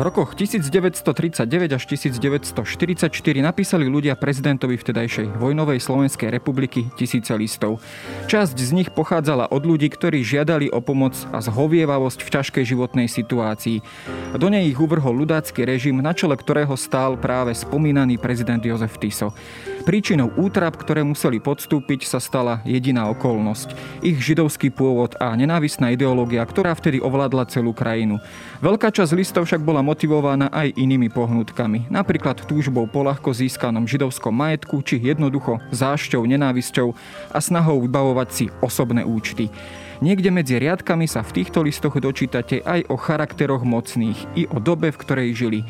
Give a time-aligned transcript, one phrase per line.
[0.00, 3.12] V rokoch 1939 až 1944
[3.44, 7.84] napísali ľudia prezidentovi vtedajšej vojnovej Slovenskej republiky tisíce listov.
[8.24, 13.12] Časť z nich pochádzala od ľudí, ktorí žiadali o pomoc a zhovievavosť v ťažkej životnej
[13.12, 13.84] situácii.
[14.40, 19.36] Do nej ich uvrhol ľudácky režim, na čele ktorého stál práve spomínaný prezident Jozef Tiso.
[19.90, 23.74] Príčinou útrap, ktoré museli podstúpiť, sa stala jediná okolnosť.
[24.06, 28.22] Ich židovský pôvod a nenávisná ideológia, ktorá vtedy ovládla celú krajinu.
[28.62, 34.30] Veľká časť listov však bola motivovaná aj inými pohnutkami, napríklad túžbou po ľahko získanom židovskom
[34.30, 36.94] majetku či jednoducho zášťou, nenávisťou
[37.34, 39.50] a snahou vybavovať si osobné účty.
[40.00, 44.94] Niekde medzi riadkami sa v týchto listoch dočítate aj o charakteroch mocných i o dobe,
[44.94, 45.60] v ktorej žili.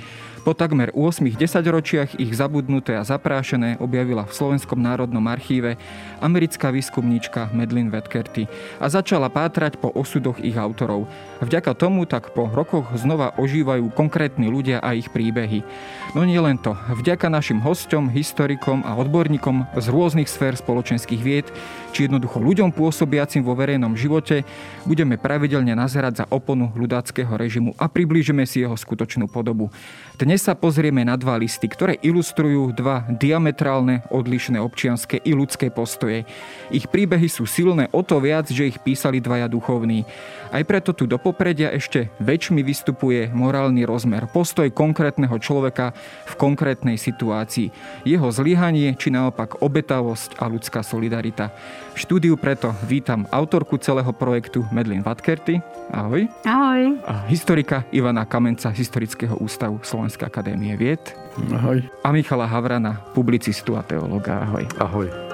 [0.50, 5.78] Po takmer 8 desaťročiach ich zabudnuté a zaprášené objavila v Slovenskom národnom archíve
[6.18, 8.50] americká výskumníčka Medlin Vetkerty
[8.82, 11.06] a začala pátrať po osudoch ich autorov.
[11.41, 15.64] Vďaka tomu tak po rokoch znova ožívajú konkrétni ľudia a ich príbehy.
[16.12, 16.77] No nie len to.
[16.77, 21.48] Vďaka našim hosťom, historikom a odborníkom z rôznych sfér spoločenských vied,
[21.97, 24.44] či jednoducho ľuďom pôsobiacim vo verejnom živote,
[24.84, 29.72] budeme pravidelne nazerať za oponu ľudáckého režimu a priblížime si jeho skutočnú podobu.
[30.20, 36.28] Dnes sa pozrieme na dva listy, ktoré ilustrujú dva diametrálne odlišné občianske i ľudské postoje.
[36.69, 40.04] Ich príbehy sú silné o to viac, že ich písali dvaja duchovní.
[40.52, 45.94] Aj preto tu do popredia ešte väčšmi vystupuje morálny rozmer, postoj konkrétneho človeka
[46.26, 47.70] v konkrétnej situácii,
[48.02, 51.54] jeho zlyhanie či naopak obetavosť a ľudská solidarita.
[51.94, 55.62] V štúdiu preto vítam autorku celého projektu Medlin Vatkerty.
[55.94, 56.26] Ahoj.
[56.42, 56.98] Ahoj.
[57.06, 61.14] A historika Ivana Kamenca Historického ústavu Slovenskej akadémie vied.
[61.54, 61.78] Ahoj.
[62.02, 64.42] A Michala Havrana, publicistu a teológa.
[64.42, 64.66] Ahoj.
[64.82, 65.29] Ahoj.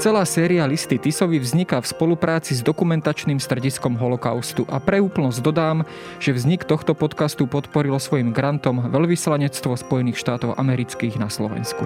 [0.00, 5.84] Celá séria Listy Tisovi vzniká v spolupráci s dokumentačným strediskom holokaustu a pre úplnosť dodám,
[6.16, 11.84] že vznik tohto podcastu podporilo svojim grantom Veľvyslanectvo Spojených štátov amerických na Slovensku.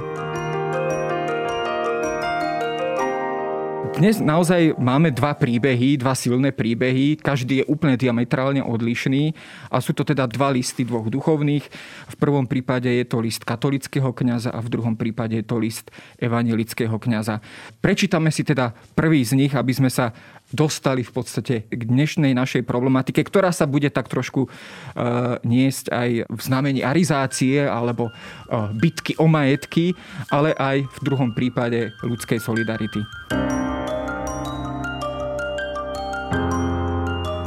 [3.95, 7.15] Dnes naozaj máme dva príbehy, dva silné príbehy.
[7.15, 9.31] Každý je úplne diametrálne odlišný
[9.71, 11.63] a sú to teda dva listy dvoch duchovných.
[12.11, 15.95] V prvom prípade je to list katolického kňaza a v druhom prípade je to list
[16.19, 17.39] evangelického kňaza.
[17.79, 20.11] Prečítame si teda prvý z nich, aby sme sa
[20.51, 26.11] dostali v podstate k dnešnej našej problematike, ktorá sa bude tak trošku uh, niesť aj
[26.35, 29.95] v znamení arizácie alebo uh, bitky o majetky,
[30.35, 32.99] ale aj v druhom prípade ľudskej solidarity.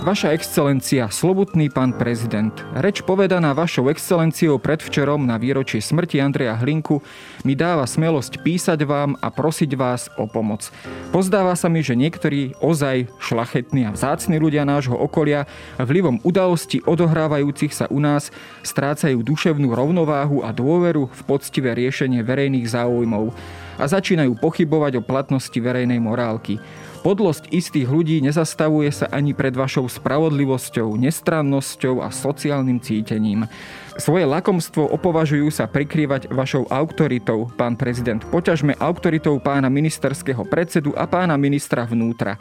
[0.08, 7.04] Vaša excelencia, slobodný pán prezident, reč povedaná vašou excelenciou predvčerom na výročie smrti Andreja Hlinku
[7.44, 10.72] mi dáva smelosť písať vám a prosiť vás o pomoc.
[11.12, 15.44] Pozdáva sa mi, že niektorí ozaj šlachetní a vzácni ľudia nášho okolia
[15.76, 18.32] vlivom udalostí odohrávajúcich sa u nás
[18.64, 23.36] strácajú duševnú rovnováhu a dôveru v poctivé riešenie verejných záujmov
[23.76, 26.64] a začínajú pochybovať o platnosti verejnej morálky.
[27.08, 33.48] Podlosť istých ľudí nezastavuje sa ani pred vašou spravodlivosťou, nestrannosťou a sociálnym cítením.
[33.96, 38.20] Svoje lakomstvo opovažujú sa prikrývať vašou autoritou, pán prezident.
[38.28, 42.36] Poťažme autoritou pána ministerského predsedu a pána ministra vnútra.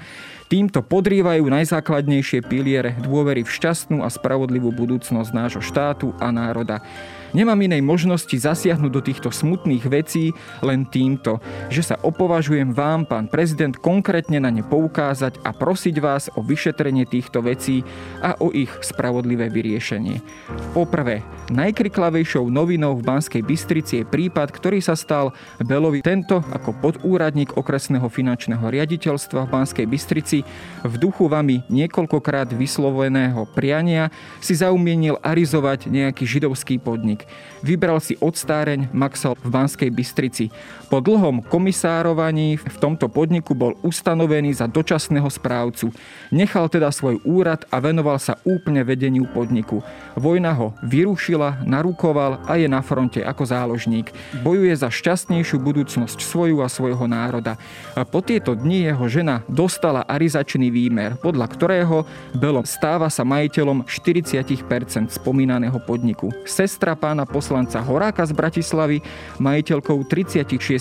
[0.50, 6.82] Týmto podrývajú najzákladnejšie piliere dôvery v šťastnú a spravodlivú budúcnosť nášho štátu a národa.
[7.32, 11.38] Nemám inej možnosti zasiahnuť do týchto smutných vecí len týmto,
[11.72, 17.08] že sa opovažujem vám, pán prezident, konkrétne na ne poukázať a prosiť vás o vyšetrenie
[17.08, 17.86] týchto vecí
[18.20, 20.20] a o ich spravodlivé vyriešenie.
[20.76, 25.32] Poprvé, najkriklavejšou novinou v Banskej Bystrici je prípad, ktorý sa stal
[25.62, 30.42] Belovi tento ako podúradník okresného finančného riaditeľstva v Banskej Bystrici
[30.84, 34.10] v duchu vami niekoľkokrát vysloveného priania
[34.42, 37.15] si zaumienil arizovať nejaký židovský podnik.
[37.62, 40.50] Vybral si odstáreň Maxel v Banskej Bystrici.
[40.86, 45.90] Po dlhom komisárovaní v tomto podniku bol ustanovený za dočasného správcu.
[46.30, 49.82] Nechal teda svoj úrad a venoval sa úplne vedeniu podniku.
[50.14, 54.14] Vojna ho vyrušila narukoval a je na fronte ako záložník.
[54.46, 57.58] Bojuje za šťastnejšiu budúcnosť svoju a svojho národa.
[57.98, 63.90] A po tieto dni jeho žena dostala arizačný výmer, podľa ktorého Belo stáva sa majiteľom
[63.90, 64.62] 40%
[65.10, 66.30] spomínaného podniku.
[66.46, 69.02] Sestra pána poslanca Horáka z Bratislavy
[69.42, 70.75] majiteľkou 36%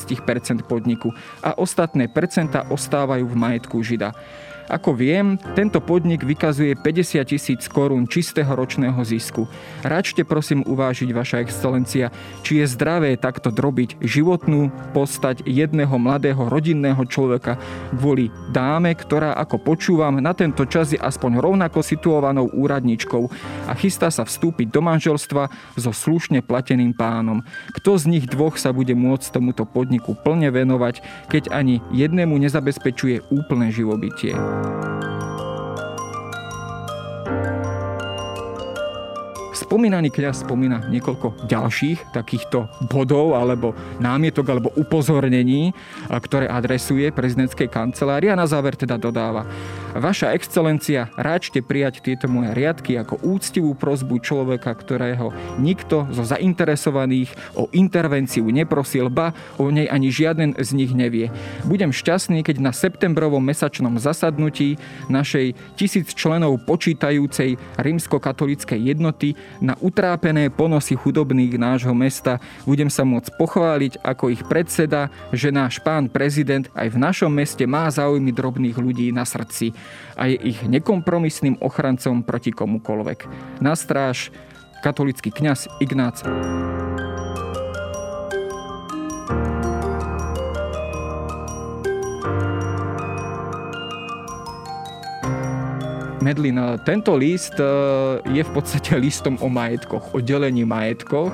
[0.68, 1.14] podniku
[1.44, 4.12] a ostatné percenta ostávajú v majetku Žida.
[4.66, 9.46] Ako viem, tento podnik vykazuje 50 tisíc korún čistého ročného zisku.
[9.86, 12.10] Račte prosím uvážiť, Vaša excelencia,
[12.42, 17.62] či je zdravé takto drobiť životnú postať jedného mladého rodinného človeka
[17.94, 23.24] kvôli dáme, ktorá, ako počúvam, na tento čas je aspoň rovnako situovanou úradničkou
[23.70, 27.46] a chystá sa vstúpiť do manželstva so slušne plateným pánom.
[27.78, 33.30] Kto z nich dvoch sa bude môcť tomuto podniku plne venovať, keď ani jednému nezabezpečuje
[33.30, 34.34] úplné živobytie?
[37.26, 37.65] Música
[39.66, 45.74] Spomínaný kňaz spomína niekoľko ďalších takýchto bodov alebo námietok alebo upozornení,
[46.06, 49.42] ktoré adresuje prezidentskej kancelárii a na záver teda dodáva.
[49.98, 57.34] Vaša excelencia, ráčte prijať tieto moje riadky ako úctivú prozbu človeka, ktorého nikto zo zainteresovaných
[57.58, 61.34] o intervenciu neprosil, ba o nej ani žiaden z nich nevie.
[61.66, 64.78] Budem šťastný, keď na septembrovom mesačnom zasadnutí
[65.10, 73.36] našej tisíc členov počítajúcej rímskokatolíckej jednoty na utrápené ponosy chudobných nášho mesta budem sa môcť
[73.40, 78.78] pochváliť ako ich predseda, že náš pán prezident aj v našom meste má záujmy drobných
[78.78, 79.76] ľudí na srdci
[80.16, 83.20] a je ich nekompromisným ochrancom proti komukoľvek.
[83.64, 84.32] Na stráž
[84.86, 86.22] katolický kňaz Ignác.
[96.26, 97.70] Medlin, tento list eh,
[98.34, 101.30] je v podstate listom o majetkoch, o delení majetkoch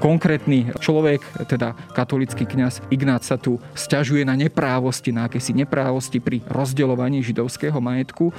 [0.00, 6.40] konkrétny človek, teda katolický kňaz Ignác sa tu stiažuje na neprávosti, na akési neprávosti pri
[6.48, 8.32] rozdeľovaní židovského majetku.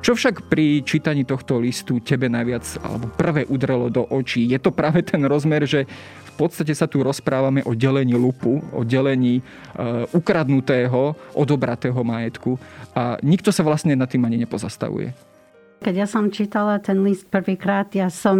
[0.00, 4.48] Čo však pri čítaní tohto listu tebe najviac alebo prvé udrelo do očí?
[4.48, 5.84] Je to práve ten rozmer, že
[6.26, 9.42] v podstate sa tu rozprávame o delení lupu, o delení e,
[10.16, 12.56] ukradnutého, odobratého majetku
[12.96, 15.31] a nikto sa vlastne nad tým ani nepozastavuje.
[15.82, 18.38] Keď ja som čítala ten list prvýkrát, ja som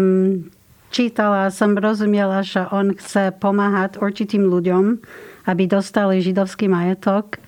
[0.95, 5.03] čítala, som rozumiela, že on chce pomáhať určitým ľuďom,
[5.51, 7.43] aby dostali židovský majetok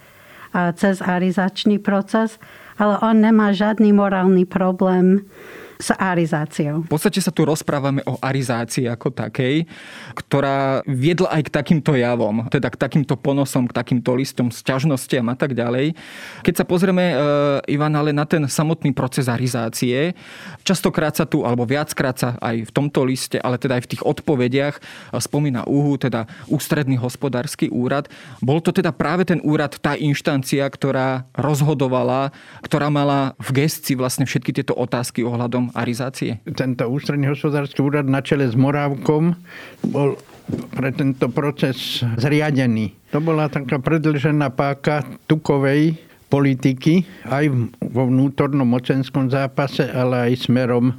[0.74, 2.42] cez arizačný proces,
[2.74, 5.22] ale on nemá žiadny morálny problém
[5.84, 6.88] s arizáciou.
[6.88, 9.68] V podstate sa tu rozprávame o arizácii ako takej,
[10.16, 15.28] ktorá viedla aj k takýmto javom, teda k takýmto ponosom, k takýmto listom s ťažnostiam
[15.28, 15.92] a tak ďalej.
[16.40, 17.16] Keď sa pozrieme, e,
[17.76, 20.16] Ivan, ale na ten samotný proces arizácie,
[20.64, 24.02] častokrát sa tu, alebo viackrát sa aj v tomto liste, ale teda aj v tých
[24.08, 24.80] odpovediach
[25.20, 28.08] spomína úhu, teda ústredný hospodársky úrad.
[28.40, 32.32] Bol to teda práve ten úrad, tá inštancia, ktorá rozhodovala,
[32.64, 36.40] ktorá mala v gestii vlastne všetky tieto otázky ohľadom arizácie?
[36.54, 39.34] Tento ústredný hospodársky úrad na čele s Morávkom
[39.90, 40.16] bol
[40.72, 42.94] pre tento proces zriadený.
[43.10, 45.96] To bola taká predlžená páka tukovej
[46.28, 47.46] politiky aj
[47.78, 50.90] vo vnútornom mocenskom zápase, ale aj smerom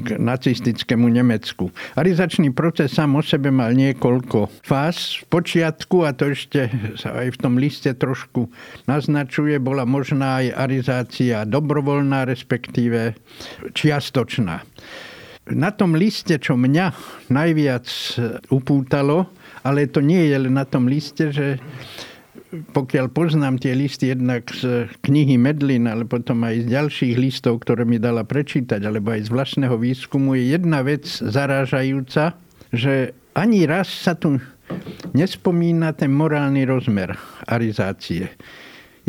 [0.00, 1.68] k nacistickému Nemecku.
[1.94, 5.20] Arizačný proces sám o sebe mal niekoľko fáz.
[5.20, 8.48] V počiatku, a to ešte sa aj v tom liste trošku
[8.88, 13.14] naznačuje, bola možná aj arizácia dobrovoľná, respektíve
[13.76, 14.64] čiastočná.
[15.50, 16.86] Na tom liste, čo mňa
[17.32, 17.86] najviac
[18.54, 19.32] upútalo,
[19.66, 21.58] ale to nie je len na tom liste, že
[22.50, 27.86] pokiaľ poznám tie listy jednak z knihy Medlin, ale potom aj z ďalších listov, ktoré
[27.86, 32.34] mi dala prečítať, alebo aj z vlastného výskumu, je jedna vec zarážajúca,
[32.74, 34.42] že ani raz sa tu
[35.14, 37.14] nespomína ten morálny rozmer
[37.46, 38.30] arizácie.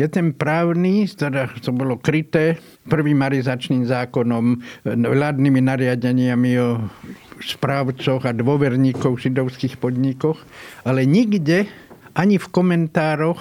[0.00, 2.58] Je ten právny, teda to bolo kryté
[2.88, 4.58] prvým arizačným zákonom,
[4.88, 6.70] vládnymi nariadeniami o
[7.42, 10.38] správcoch a dôverníkov v židovských podnikoch,
[10.86, 11.68] ale nikde
[12.12, 13.40] ani v komentároch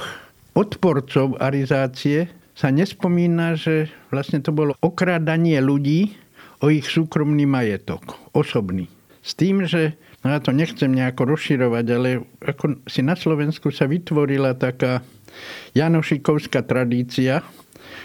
[0.55, 6.15] odporcov arizácie sa nespomína, že vlastne to bolo okrádanie ľudí
[6.61, 8.85] o ich súkromný majetok, osobný.
[9.21, 12.09] S tým, že, no ja to nechcem nejako rozširovať, ale
[12.41, 15.01] ako si na Slovensku sa vytvorila taká
[15.73, 17.41] Janošikovská tradícia,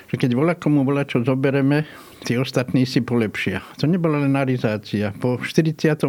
[0.07, 1.87] že keď voľa komu voľa čo zobereme,
[2.23, 3.63] tí ostatní si polepšia.
[3.83, 5.15] To nebola len arizácia.
[5.19, 6.07] Po 45.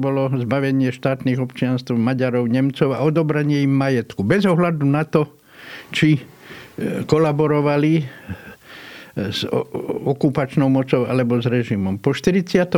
[0.00, 4.24] bolo zbavenie štátnych občianstv Maďarov, Nemcov a odobranie im majetku.
[4.24, 5.28] Bez ohľadu na to,
[5.92, 6.22] či e,
[7.04, 8.04] kolaborovali e,
[9.32, 9.44] s
[10.04, 12.00] okupačnou mocou alebo s režimom.
[12.00, 12.76] Po 48.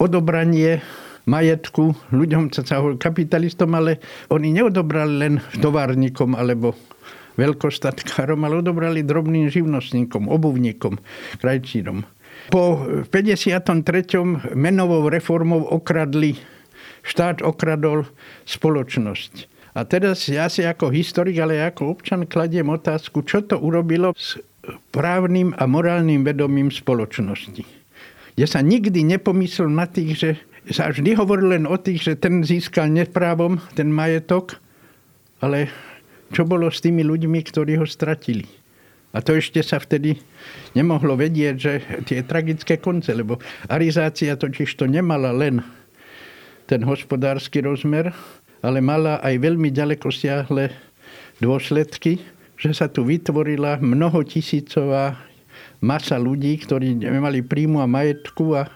[0.00, 0.80] odobranie
[1.28, 1.94] majetku.
[2.10, 2.50] Ľuďom
[2.96, 4.00] kapitalistom, ale
[4.32, 6.74] oni neodobrali len továrnikom alebo
[7.40, 11.00] veľkostatkárom, ale odobrali drobným živnostníkom, obuvníkom,
[11.40, 12.04] krajčírom.
[12.52, 14.52] Po 53.
[14.52, 16.36] menovou reformou okradli,
[17.00, 18.04] štát okradol
[18.44, 19.48] spoločnosť.
[19.72, 24.36] A teraz ja si ako historik, ale ako občan kladiem otázku, čo to urobilo s
[24.90, 27.62] právnym a morálnym vedomím spoločnosti.
[28.34, 30.30] Ja sa nikdy nepomyslel na tých, že
[30.74, 34.58] sa vždy hovoril len o tých, že ten získal neprávom ten majetok,
[35.40, 35.72] ale
[36.30, 38.46] čo bolo s tými ľuďmi, ktorí ho stratili.
[39.10, 40.22] A to ešte sa vtedy
[40.70, 41.72] nemohlo vedieť, že
[42.06, 45.58] tie tragické konce, lebo arizácia totiž to nemala len
[46.70, 48.14] ten hospodársky rozmer,
[48.62, 50.70] ale mala aj veľmi ďaleko siahle
[51.42, 52.22] dôsledky,
[52.54, 55.18] že sa tu vytvorila mnohotisícová
[55.82, 58.70] masa ľudí, ktorí nemali príjmu a majetku a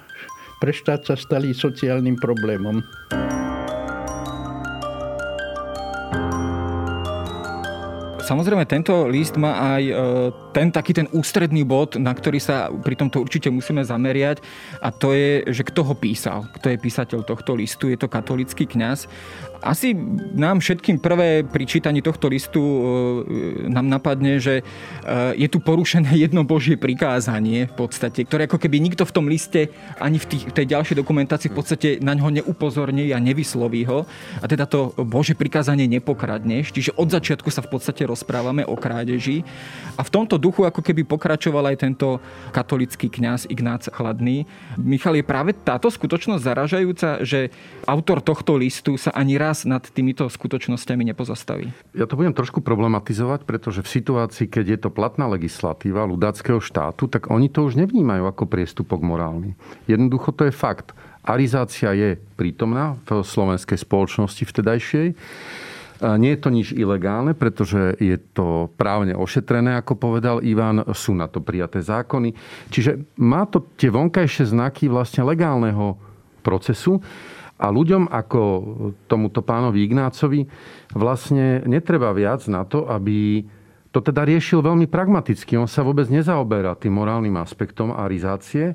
[0.59, 2.83] pre štát sa stali sociálnym problémom.
[8.25, 9.93] Samozrejme, tento list má aj e,
[10.57, 14.41] ten taký ten ústredný bod, na ktorý sa pri tomto určite musíme zameriať
[14.81, 18.65] a to je, že kto ho písal, kto je písateľ tohto listu, je to katolický
[18.65, 19.05] kňaz
[19.65, 19.97] asi
[20.37, 22.79] nám všetkým prvé pri čítaní tohto listu e,
[23.73, 24.63] nám napadne, že e,
[25.41, 29.73] je tu porušené jedno Božie prikázanie v podstate, ktoré ako keby nikto v tom liste
[29.97, 34.05] ani v, tých, v tej ďalšej dokumentácii v podstate na ňo neupozorní a nevysloví ho.
[34.45, 36.77] A teda to Božie prikázanie nepokradneš.
[36.77, 39.43] Čiže od začiatku sa v podstate rozprávame o krádeži.
[39.99, 42.23] A v tomto duchu ako keby pokračoval aj tento
[42.55, 44.47] katolický kňaz Ignác Chladný.
[44.79, 47.51] Michal, je práve táto skutočnosť zaražajúca, že
[47.87, 51.71] autor tohto listu sa ani raz nad týmito skutočnosťami nepozastaví?
[51.95, 57.07] Ja to budem trošku problematizovať, pretože v situácii, keď je to platná legislatíva ľudáckého štátu,
[57.07, 59.55] tak oni to už nevnímajú ako priestupok morálny.
[59.87, 60.91] Jednoducho to je fakt.
[61.25, 65.07] Arizácia je prítomná v slovenskej spoločnosti vtedajšej.
[66.03, 71.31] Nie je to nič ilegálne, pretože je to právne ošetrené, ako povedal Ivan, sú na
[71.31, 72.35] to prijaté zákony.
[72.71, 75.95] Čiže má to tie vonkajšie znaky vlastne legálneho
[76.43, 76.99] procesu.
[77.55, 78.41] A ľuďom ako
[79.07, 80.43] tomuto pánovi Ignácovi
[80.93, 83.47] vlastne netreba viac na to, aby
[83.95, 85.55] to teda riešil veľmi pragmaticky.
[85.55, 88.75] On sa vôbec nezaoberá tým morálnym aspektom arizácie.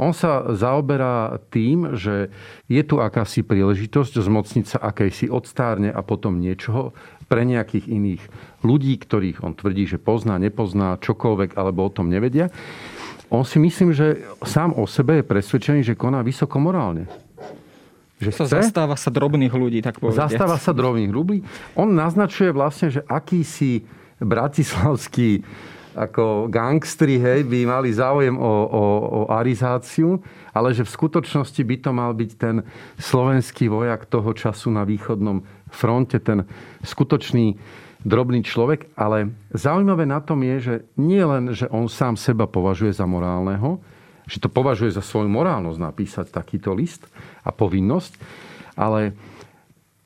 [0.00, 2.30] On sa zaoberá tým, že
[2.66, 6.96] je tu akási príležitosť zmocniť sa akejsi odstárne a potom niečoho
[7.30, 8.22] pre nejakých iných
[8.66, 12.52] ľudí, ktorých on tvrdí, že pozná, nepozná, čokoľvek, alebo o tom nevedia.
[13.32, 17.08] On si myslím, že sám o sebe je presvedčený, že koná vysoko morálne
[18.22, 20.16] že chce, zastáva sa drobných ľudí, tak povedať.
[20.16, 21.42] Zastáva sa drobných ľudí.
[21.74, 23.84] On naznačuje vlastne, že akýsi
[24.22, 25.42] bratislavský
[25.94, 30.18] ako gangstri, hej, by mali záujem o, o, o arizáciu,
[30.50, 32.66] ale že v skutočnosti by to mal byť ten
[32.98, 36.46] slovenský vojak toho času na východnom fronte, ten
[36.82, 37.56] skutočný
[38.02, 38.92] drobný človek.
[38.98, 43.80] Ale zaujímavé na tom je, že nie len, že on sám seba považuje za morálneho,
[44.26, 47.06] že to považuje za svoju morálnosť napísať takýto list
[47.44, 48.12] a povinnosť,
[48.74, 49.14] ale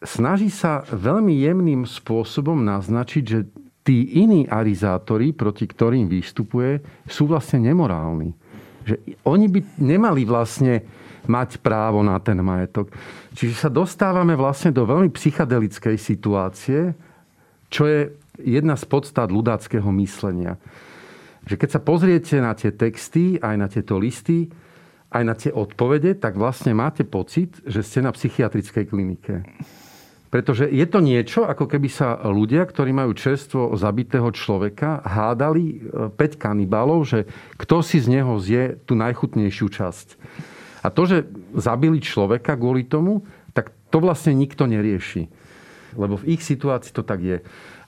[0.02, 3.46] snaží sa veľmi jemným spôsobom naznačiť, že
[3.88, 8.36] tí iní arizátori, proti ktorým vystupuje, sú vlastne nemorálni.
[8.84, 10.84] Že oni by nemali vlastne
[11.24, 12.92] mať právo na ten majetok.
[13.32, 16.92] Čiže sa dostávame vlastne do veľmi psychedelickej situácie,
[17.72, 18.12] čo je
[18.44, 20.60] jedna z podstat ľudáckého myslenia
[21.48, 24.52] že keď sa pozriete na tie texty, aj na tieto listy,
[25.08, 29.40] aj na tie odpovede, tak vlastne máte pocit, že ste na psychiatrickej klinike.
[30.28, 36.12] Pretože je to niečo, ako keby sa ľudia, ktorí majú čerstvo zabitého človeka, hádali 5
[36.12, 37.18] e, kanibálov, že
[37.56, 40.08] kto si z neho zje tú najchutnejšiu časť.
[40.84, 41.18] A to, že
[41.56, 43.24] zabili človeka kvôli tomu,
[43.56, 45.32] tak to vlastne nikto nerieši.
[45.96, 47.38] Lebo v ich situácii to tak je.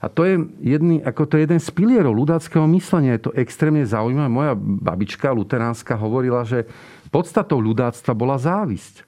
[0.01, 3.21] A to je, jedný, ako to je jeden z pilierov ľudáckého myslenia.
[3.21, 4.29] Je to extrémne zaujímavé.
[4.33, 6.65] Moja babička luteránska hovorila, že
[7.13, 9.05] podstatou ľudáctva bola závisť.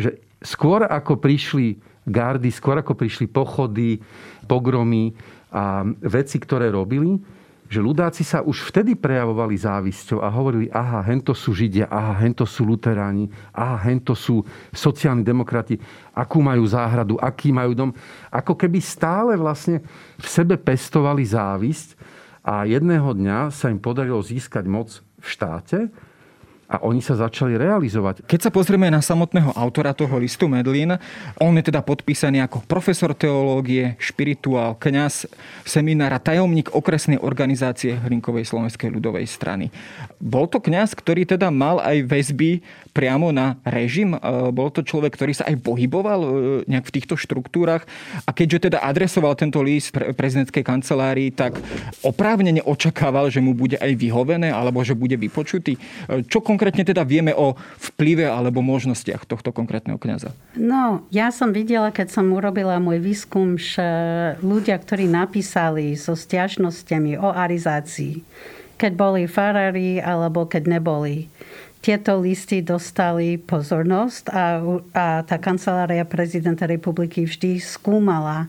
[0.00, 0.10] Že
[0.40, 3.98] skôr ako prišli gardy, skôr ako prišli pochody,
[4.46, 5.12] pogromy
[5.50, 7.18] a veci, ktoré robili,
[7.66, 12.46] že ľudáci sa už vtedy prejavovali závisťou a hovorili, aha, hento sú Židia, aha, hento
[12.46, 15.74] sú luteráni, aha, hento sú sociálni demokrati,
[16.14, 17.90] akú majú záhradu, aký majú dom.
[18.30, 19.82] Ako keby stále vlastne
[20.14, 21.98] v sebe pestovali závisť
[22.46, 25.90] a jedného dňa sa im podarilo získať moc v štáte
[26.66, 28.26] a oni sa začali realizovať.
[28.26, 30.98] Keď sa pozrieme na samotného autora toho listu Medlin,
[31.38, 35.30] on je teda podpísaný ako profesor teológie, špirituál, kňaz,
[35.62, 39.70] seminára, tajomník okresnej organizácie Hlinkovej slovenskej ľudovej strany.
[40.18, 44.16] Bol to kňaz, ktorý teda mal aj väzby priamo na režim?
[44.16, 44.18] E,
[44.50, 46.28] bol to človek, ktorý sa aj pohyboval e,
[46.64, 47.84] nejak v týchto štruktúrach?
[48.24, 51.60] A keďže teda adresoval tento list pre prezidentskej kancelárii, tak
[52.00, 55.76] oprávnene očakával, že mu bude aj vyhovené alebo že bude vypočutý.
[55.76, 57.52] E, čo konkrétne teda vieme o
[57.92, 60.32] vplyve alebo možnostiach tohto konkrétneho kňaza?
[60.56, 63.84] No, ja som videla, keď som urobila môj výskum, že
[64.40, 68.24] ľudia, ktorí napísali so stiažnosťami o arizácii,
[68.80, 71.28] keď boli farári alebo keď neboli,
[71.84, 74.58] tieto listy dostali pozornosť a,
[74.96, 78.48] a tá kancelária prezidenta republiky vždy skúmala,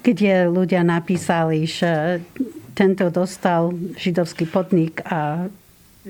[0.00, 2.24] kde ľudia napísali, že
[2.72, 5.52] tento dostal židovský podnik a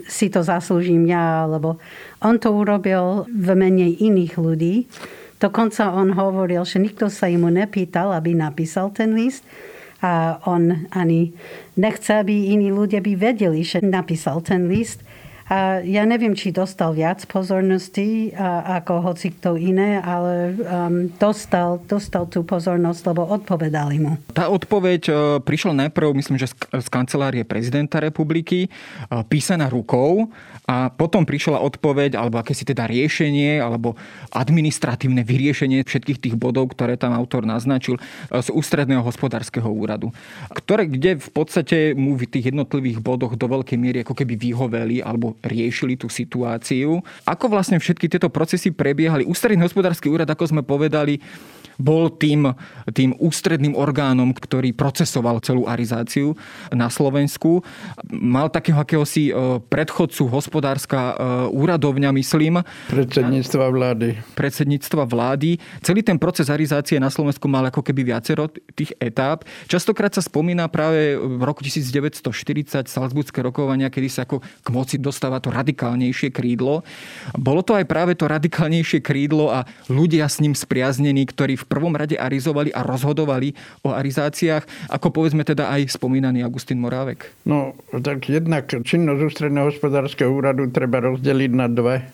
[0.06, 1.80] si to zaslúžim ja, lebo
[2.20, 4.86] on to urobil v mene iných ľudí.
[5.40, 9.40] Dokonca on hovoril, že nikto sa mu nepýtal, aby napísal ten list
[10.00, 11.32] a on ani
[11.76, 15.04] nechce, aby iní ľudia by vedeli, že napísal ten list.
[15.50, 22.30] A ja neviem, či dostal viac pozornosti ako hoci kto iné, ale um, dostal, dostal
[22.30, 24.14] tú pozornosť, lebo odpovedali mu.
[24.30, 30.30] Tá odpoveď uh, prišla najprv, myslím, že z kancelárie prezidenta republiky, uh, písaná rukou
[30.70, 33.98] a potom prišla odpoveď, alebo akési teda riešenie, alebo
[34.30, 40.14] administratívne vyriešenie všetkých tých bodov, ktoré tam autor naznačil uh, z ústredného hospodárskeho úradu.
[40.54, 45.02] Ktoré, kde v podstate mu v tých jednotlivých bodoch do veľkej miery ako keby vyhoveli
[45.02, 47.00] alebo riešili tú situáciu.
[47.24, 49.26] Ako vlastne všetky tieto procesy prebiehali?
[49.26, 51.20] Ústredný hospodársky úrad, ako sme povedali,
[51.80, 52.52] bol tým,
[52.92, 56.36] tým ústredným orgánom, ktorý procesoval celú arizáciu
[56.68, 57.64] na Slovensku.
[58.12, 61.14] Mal takého akéhosi e, predchodcu hospodárska e,
[61.56, 62.60] úradovňa, myslím.
[62.92, 64.08] Predsedníctva vlády.
[64.36, 65.56] Predsedníctva vlády.
[65.80, 69.48] Celý ten proces arizácie na Slovensku mal ako keby viacero tých etáp.
[69.64, 75.40] Častokrát sa spomína práve v roku 1940 Salzburgské rokovania, kedy sa ako k moci dostáva
[75.40, 76.84] to radikálnejšie krídlo.
[77.38, 81.94] Bolo to aj práve to radikálnejšie krídlo a ľudia s ním spriaznení, ktorí v prvom
[81.94, 83.54] rade arizovali a rozhodovali
[83.86, 87.46] o arizáciách, ako povedzme teda aj spomínaný Augustín Morávek?
[87.46, 92.10] No, tak jednak činnosť ústredného hospodárskeho úradu treba rozdeliť na dve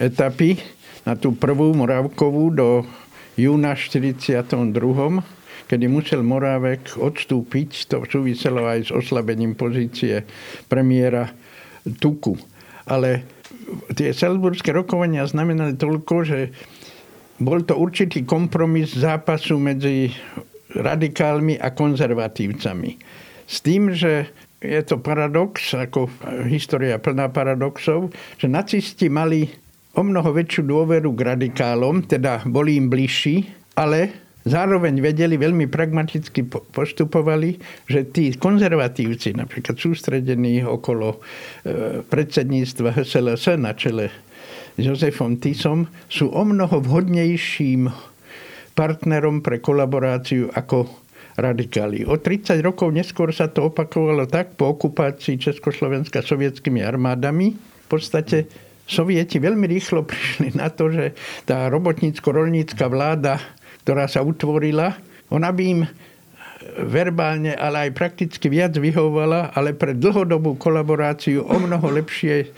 [0.00, 0.56] etapy.
[1.04, 2.68] Na tú prvú Morávkovú do
[3.36, 4.64] júna 42
[5.66, 7.90] kedy musel Morávek odstúpiť.
[7.90, 10.22] To súviselo aj s oslabením pozície
[10.70, 11.34] premiéra
[11.98, 12.38] Tuku.
[12.86, 13.26] Ale
[13.98, 16.38] tie Salzburské rokovania znamenali toľko, že
[17.40, 20.08] bol to určitý kompromis zápasu medzi
[20.76, 22.90] radikálmi a konzervatívcami.
[23.46, 24.28] S tým, že
[24.60, 26.08] je to paradox, ako
[26.48, 29.46] história plná paradoxov, že nacisti mali
[29.96, 36.44] o mnoho väčšiu dôveru k radikálom, teda boli im bližší, ale zároveň vedeli, veľmi pragmaticky
[36.72, 41.18] postupovali, že tí konzervatívci, napríklad sústredení okolo e,
[42.06, 44.25] predsedníctva HSLS na čele
[44.76, 47.88] Jozefom Tisom sú o mnoho vhodnejším
[48.76, 50.84] partnerom pre kolaboráciu ako
[51.36, 52.04] radikáli.
[52.04, 57.56] O 30 rokov neskôr sa to opakovalo tak po okupácii Československa sovietskými armádami.
[57.56, 58.48] V podstate
[58.86, 63.42] Sovieti veľmi rýchlo prišli na to, že tá robotnícko-rolnícka vláda,
[63.82, 64.94] ktorá sa utvorila,
[65.26, 65.80] ona by im
[66.86, 72.54] verbálne, ale aj prakticky viac vyhovovala, ale pre dlhodobú kolaboráciu o mnoho lepšie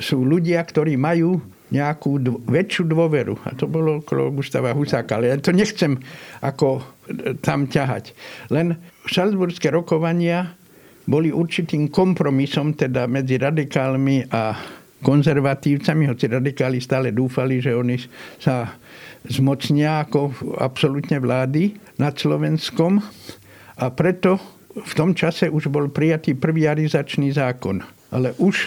[0.00, 3.34] sú ľudia, ktorí majú nejakú dv- väčšiu dôveru.
[3.42, 5.18] A to bolo okolo Gustava Husáka.
[5.18, 5.98] Ale ja to nechcem
[6.42, 8.14] ako e, tam ťahať.
[8.54, 10.54] Len šalzburské rokovania
[11.06, 14.58] boli určitým kompromisom teda medzi radikálmi a
[15.02, 17.94] konzervatívcami, hoci radikáli stále dúfali, že oni
[18.42, 18.74] sa
[19.26, 22.98] zmocnia ako absolútne vlády nad Slovenskom.
[23.76, 24.40] A preto
[24.76, 27.80] v tom čase už bol prijatý prvý arizačný zákon.
[28.10, 28.66] Ale už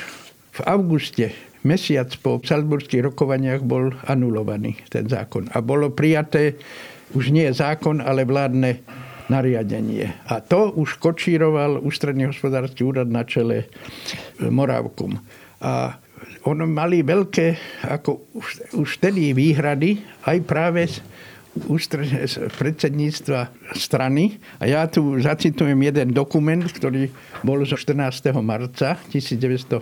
[0.56, 1.32] v auguste
[1.64, 5.52] mesiac po Salzburských rokovaniach bol anulovaný ten zákon.
[5.52, 6.56] A bolo prijaté
[7.16, 8.80] už nie zákon, ale vládne
[9.30, 10.10] nariadenie.
[10.26, 13.68] A to už kočíroval Ústredný hospodársky úrad na čele e,
[14.50, 15.22] Morávkom.
[15.62, 16.02] A
[16.50, 17.48] ono mali veľké,
[17.86, 20.90] ako už, už vtedy výhrady, aj práve
[22.58, 24.38] predsedníctva strany.
[24.62, 27.10] A ja tu zacitujem jeden dokument, ktorý
[27.42, 28.32] bol zo 14.
[28.40, 29.82] marca 1941,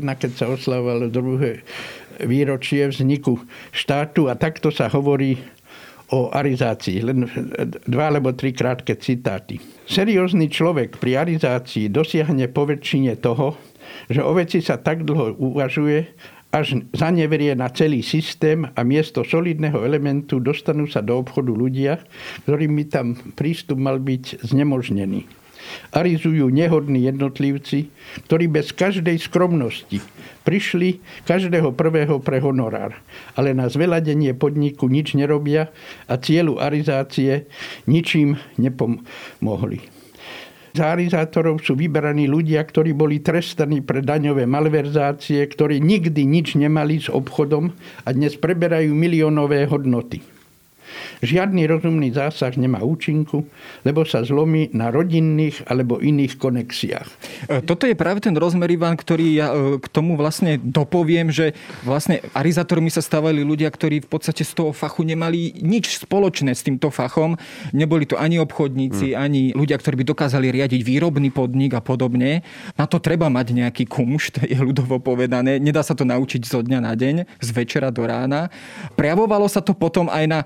[0.00, 1.66] keď sa oslavovalo druhé
[2.22, 3.40] výročie vzniku
[3.74, 4.30] štátu.
[4.30, 5.40] A takto sa hovorí
[6.10, 7.22] o arizácii, len
[7.86, 9.62] dva alebo tri krátke citáty.
[9.86, 13.54] Seriózny človek pri arizácii dosiahne poväčšine toho,
[14.10, 16.10] že o veci sa tak dlho uvažuje,
[16.50, 22.02] až zaneverie na celý systém a miesto solidného elementu dostanú sa do obchodu ľudia,
[22.46, 23.06] ktorým by tam
[23.38, 25.30] prístup mal byť znemožnený.
[25.94, 27.94] Arizujú nehodní jednotlivci,
[28.26, 30.02] ktorí bez každej skromnosti
[30.42, 32.98] prišli každého prvého pre honorár,
[33.38, 35.70] ale na zveladenie podniku nič nerobia
[36.10, 37.46] a cieľu arizácie
[37.86, 39.99] ničím nepomohli.
[40.70, 47.02] Za arizátorov sú vyberaní ľudia, ktorí boli trestaní pre daňové malverzácie, ktorí nikdy nič nemali
[47.02, 47.74] s obchodom
[48.06, 50.39] a dnes preberajú miliónové hodnoty.
[51.20, 53.44] Žiadny rozumný zásah nemá účinku,
[53.84, 57.08] lebo sa zlomí na rodinných alebo iných konexiách.
[57.48, 61.52] E, toto je práve ten rozmer, Ivan, ktorý ja e, k tomu vlastne dopoviem, že
[61.84, 66.64] vlastne arizátormi sa stávali ľudia, ktorí v podstate z toho fachu nemali nič spoločné s
[66.64, 67.36] týmto fachom.
[67.76, 69.18] Neboli to ani obchodníci, hmm.
[69.18, 72.42] ani ľudia, ktorí by dokázali riadiť výrobný podnik a podobne.
[72.80, 75.60] Na to treba mať nejaký kumšt, je ľudovo povedané.
[75.60, 78.48] Nedá sa to naučiť zo dňa na deň, z večera do rána.
[78.96, 80.40] Prejavovalo sa to potom aj na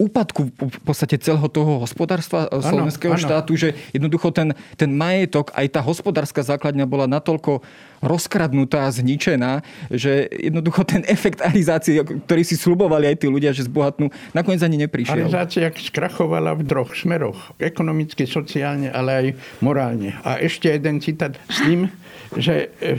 [0.00, 3.20] úpadku v podstate celého toho hospodárstva ano, slovenského ano.
[3.20, 7.60] štátu, že jednoducho ten, ten majetok, aj tá hospodárska základňa bola natoľko
[8.00, 9.60] rozkradnutá, zničená,
[9.92, 14.88] že jednoducho ten efekt arizácie, ktorý si slubovali aj tí ľudia, že zbohatnú, nakoniec ani
[14.88, 15.28] neprišiel.
[15.28, 17.52] Arizácia skrachovala v troch smeroch.
[17.60, 19.26] Ekonomicky, sociálne, ale aj
[19.60, 20.16] morálne.
[20.24, 21.92] A ešte jeden citát s tým,
[22.40, 22.96] že e,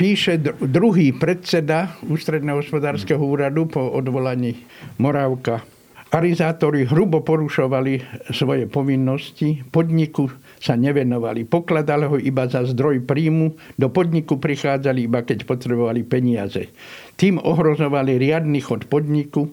[0.00, 4.64] píše druhý predseda Ústredného hospodárskeho úradu po odvolaní
[4.96, 5.60] Morávka
[6.08, 8.00] Arizátori hrubo porušovali
[8.32, 15.20] svoje povinnosti, podniku sa nevenovali, pokladali ho iba za zdroj príjmu, do podniku prichádzali iba
[15.20, 16.72] keď potrebovali peniaze.
[17.20, 19.52] Tým ohrozovali riadny chod podniku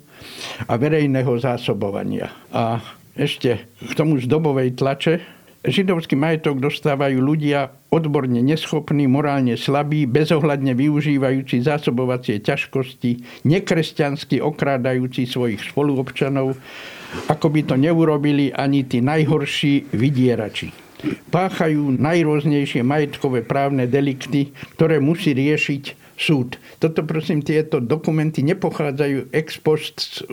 [0.71, 2.31] a verejného zásobovania.
[2.55, 2.79] A
[3.19, 5.34] ešte k tomu z dobovej tlače
[5.65, 15.65] Židovský majetok dostávajú ľudia odborne neschopní, morálne slabí, bezohľadne využívajúci zásobovacie ťažkosti, nekresťansky okrádajúci svojich
[15.65, 16.53] spoluobčanov,
[17.25, 20.69] ako by to neurobili ani tí najhorší vydierači.
[21.33, 26.61] Páchajú najrôznejšie majetkové právne delikty, ktoré musí riešiť súd.
[26.77, 30.23] Toto prosím, tieto dokumenty nepochádzajú ex post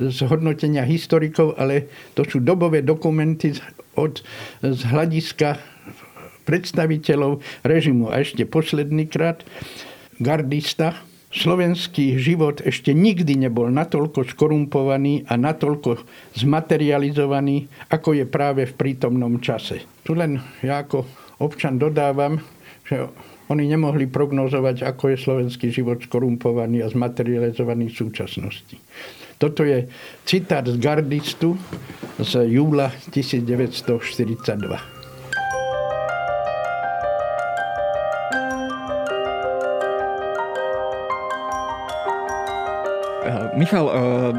[0.00, 3.54] z hodnotenia historikov, ale to sú dobové dokumenty
[3.94, 4.24] od,
[4.62, 5.60] z hľadiska
[6.42, 8.10] predstaviteľov režimu.
[8.10, 9.46] A ešte posledný krát,
[10.18, 10.98] gardista,
[11.32, 16.04] slovenský život ešte nikdy nebol natoľko skorumpovaný a natoľko
[16.36, 19.80] zmaterializovaný, ako je práve v prítomnom čase.
[20.04, 21.08] Tu len ja ako
[21.40, 22.36] občan dodávam,
[22.84, 23.08] že
[23.48, 28.76] oni nemohli prognozovať, ako je slovenský život skorumpovaný a zmaterializovaný v súčasnosti.
[29.42, 29.90] Toto je
[30.22, 31.58] citát z gardistu
[32.22, 35.01] z júla 1942.
[43.52, 43.92] Michal, eh,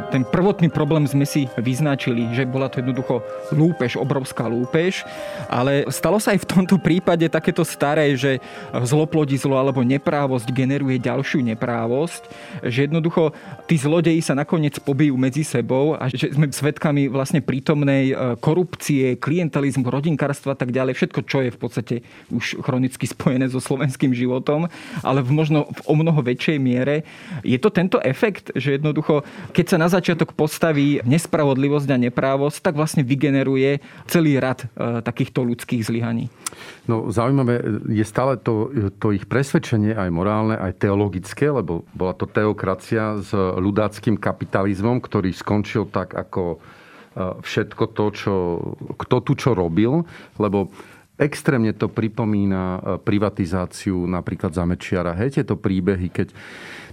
[0.09, 3.21] ten prvotný problém sme si vyznačili, že bola to jednoducho
[3.53, 5.05] lúpež, obrovská lúpež,
[5.45, 8.41] ale stalo sa aj v tomto prípade takéto staré, že
[8.73, 12.25] zloplodí zlo alebo neprávosť generuje ďalšiu neprávosť,
[12.65, 13.37] že jednoducho
[13.69, 19.13] tí zlodeji sa nakoniec pobijú medzi sebou a že sme svedkami vlastne prítomnej eh, korupcie,
[19.21, 21.95] klientalizmu, rodinkárstva a tak ďalej, všetko, čo je v podstate
[22.33, 24.65] už chronicky spojené so slovenským životom,
[25.05, 27.05] ale v možno v o mnoho väčšej miere.
[27.45, 32.57] Je to tento efekt, že jednoducho jednoducho, keď sa na začiatok postaví nespravodlivosť a neprávosť,
[32.63, 36.31] tak vlastne vygeneruje celý rad e, takýchto ľudských zlyhaní.
[36.87, 42.29] No zaujímavé je stále to, to ich presvedčenie aj morálne, aj teologické, lebo bola to
[42.29, 46.57] teokracia s ľudáckým kapitalizmom, ktorý skončil tak ako e,
[47.43, 48.35] všetko to, čo,
[48.95, 50.07] kto tu čo robil,
[50.39, 50.71] lebo
[51.23, 55.15] extrémne to pripomína e, privatizáciu napríklad Zamečiara.
[55.15, 56.35] Hej, tieto príbehy, keď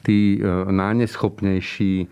[0.07, 2.07] tí e, najneschopnejší e,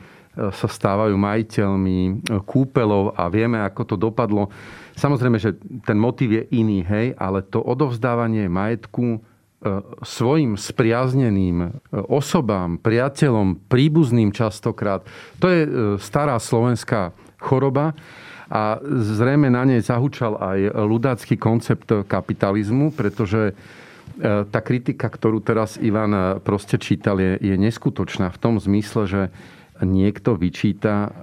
[0.51, 4.51] sa stávajú majiteľmi kúpelov a vieme, ako to dopadlo.
[4.99, 5.55] Samozrejme, že
[5.87, 9.23] ten motív je iný, hej, ale to odovzdávanie majetku
[10.07, 15.03] svojim spriazneným osobám, priateľom, príbuzným častokrát,
[15.43, 15.61] to je
[15.99, 17.11] stará slovenská
[17.43, 17.99] choroba
[18.49, 23.53] a zrejme na nej zahúčal aj ľudácky koncept kapitalizmu, pretože
[24.19, 29.23] E, tá kritika, ktorú teraz Ivan proste čítal, je, je neskutočná v tom zmysle, že
[29.79, 31.15] niekto vyčíta,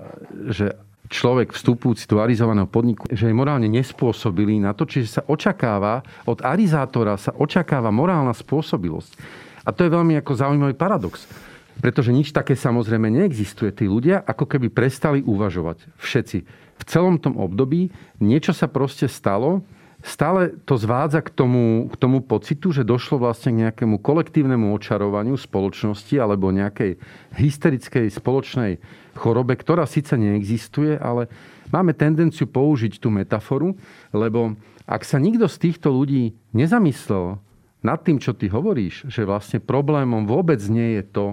[0.47, 0.79] že
[1.11, 6.39] človek vstupujúci do arizovaného podniku, že je morálne nespôsobilý na to, čiže sa očakáva, od
[6.39, 9.19] arizátora sa očakáva morálna spôsobilosť.
[9.67, 11.27] A to je veľmi ako zaujímavý paradox.
[11.75, 13.67] pretože nič také samozrejme neexistuje.
[13.75, 15.99] Tí ľudia ako keby prestali uvažovať.
[15.99, 16.64] Všetci.
[16.75, 19.63] V celom tom období niečo sa proste stalo,
[20.05, 25.33] stále to zvádza k tomu, k tomu pocitu, že došlo vlastne k nejakému kolektívnemu očarovaniu
[25.33, 27.01] spoločnosti alebo nejakej
[27.33, 28.77] hysterickej spoločnej
[29.17, 31.25] chorobe, ktorá síce neexistuje, ale
[31.73, 33.73] máme tendenciu použiť tú metaforu,
[34.13, 34.53] lebo
[34.85, 37.41] ak sa nikto z týchto ľudí nezamyslel
[37.81, 41.25] nad tým, čo ty hovoríš, že vlastne problémom vôbec nie je to,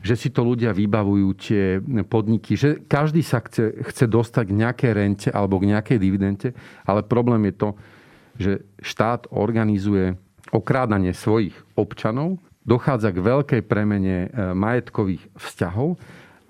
[0.00, 1.64] že si to ľudia vybavujú tie
[2.08, 6.48] podniky, že každý sa chce, chce dostať k nejakej rente alebo k nejakej dividende,
[6.88, 7.68] ale problém je to,
[8.40, 10.16] že štát organizuje
[10.56, 16.00] okrádanie svojich občanov, dochádza k veľkej premene e, majetkových vzťahov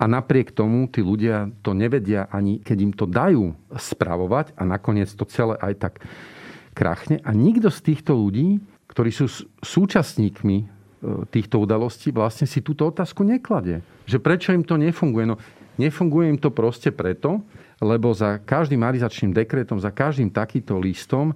[0.00, 5.10] a napriek tomu tí ľudia to nevedia ani keď im to dajú spravovať a nakoniec
[5.12, 5.94] to celé aj tak
[6.72, 7.18] krachne.
[7.26, 9.26] A nikto z týchto ľudí, ktorí sú
[9.60, 10.79] súčasníkmi
[11.32, 13.80] týchto udalostí vlastne si túto otázku nekladie.
[14.04, 15.24] Že prečo im to nefunguje?
[15.24, 15.36] No
[15.80, 17.40] nefunguje im to proste preto,
[17.80, 21.32] lebo za každým arizačným dekretom, za každým takýto listom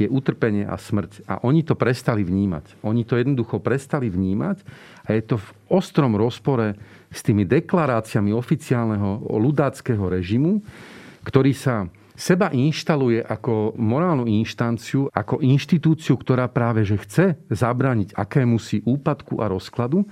[0.00, 1.28] je utrpenie a smrť.
[1.28, 2.80] A oni to prestali vnímať.
[2.80, 4.64] Oni to jednoducho prestali vnímať
[5.04, 6.72] a je to v ostrom rozpore
[7.12, 10.64] s tými deklaráciami oficiálneho ľudáckého režimu,
[11.28, 18.84] ktorý sa seba inštaluje ako morálnu inštanciu, ako inštitúciu, ktorá práve že chce zabrániť akémusi
[18.84, 20.04] úpadku a rozkladu,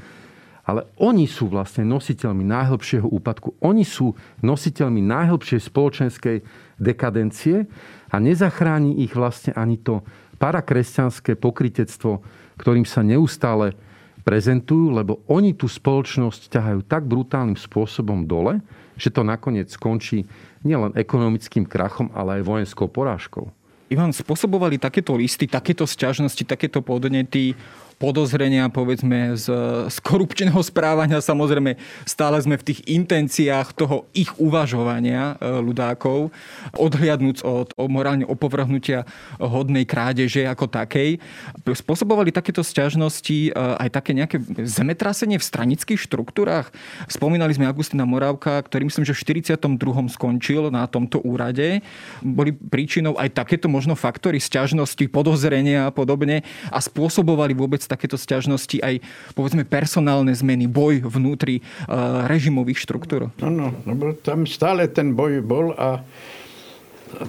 [0.64, 3.58] ale oni sú vlastne nositeľmi najhlbšieho úpadku.
[3.58, 6.36] Oni sú nositeľmi najhlbšej spoločenskej
[6.78, 7.66] dekadencie
[8.12, 10.06] a nezachráni ich vlastne ani to
[10.38, 12.22] parakresťanské pokritectvo,
[12.56, 13.74] ktorým sa neustále
[14.22, 18.60] prezentujú, lebo oni tú spoločnosť ťahajú tak brutálnym spôsobom dole,
[19.00, 20.28] že to nakoniec skončí
[20.62, 23.49] nielen ekonomickým krachom, ale aj vojenskou porážkou.
[23.90, 27.59] Ivan, spôsobovali takéto listy, takéto sťažnosti, takéto podnety
[28.00, 29.52] podozrenia, povedzme, z,
[29.92, 31.20] z korupčného správania.
[31.20, 31.76] Samozrejme,
[32.08, 36.32] stále sme v tých intenciách toho ich uvažovania e, ľudákov,
[36.80, 39.04] odhliadnúc od morálne opovrhnutia
[39.36, 41.20] hodnej krádeže ako takej.
[41.68, 46.72] Spôsobovali takéto sťažnosti e, aj také nejaké zemetrasenie v stranických štruktúrach.
[47.04, 49.76] Spomínali sme Augustina Moravka, ktorý myslím, že v 42.
[50.08, 51.84] skončil na tomto úrade.
[52.24, 56.40] Boli príčinou aj takéto možno faktory sťažnosti, podozrenia a podobne
[56.72, 59.03] a spôsobovali vôbec takéto sťažnosti aj
[59.35, 63.35] povedzme personálne zmeny, boj vnútri uh, režimových štruktúr?
[63.42, 66.07] Áno, lebo tam stále ten boj bol a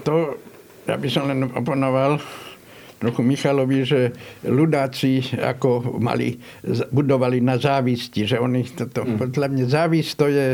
[0.06, 0.38] to,
[0.86, 2.22] ja by som len oponoval
[3.02, 4.14] trochu Michalovi, že
[4.46, 6.38] ľudáci ako mali,
[6.94, 9.18] budovali na závisti, že oni toto, mm.
[9.18, 10.48] podľa mňa závisť to je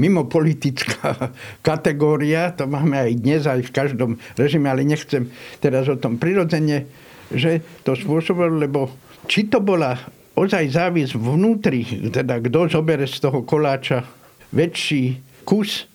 [0.00, 1.28] mimo politická
[1.68, 5.28] kategória, to máme aj dnes, aj v každom režime, ale nechcem
[5.60, 6.88] teraz o tom prirodzene,
[7.28, 8.88] že to spôsobilo, lebo
[9.30, 9.94] či to bola
[10.34, 14.02] ozaj závis vnútri, teda kto zobere z toho koláča
[14.50, 15.86] väčší kus,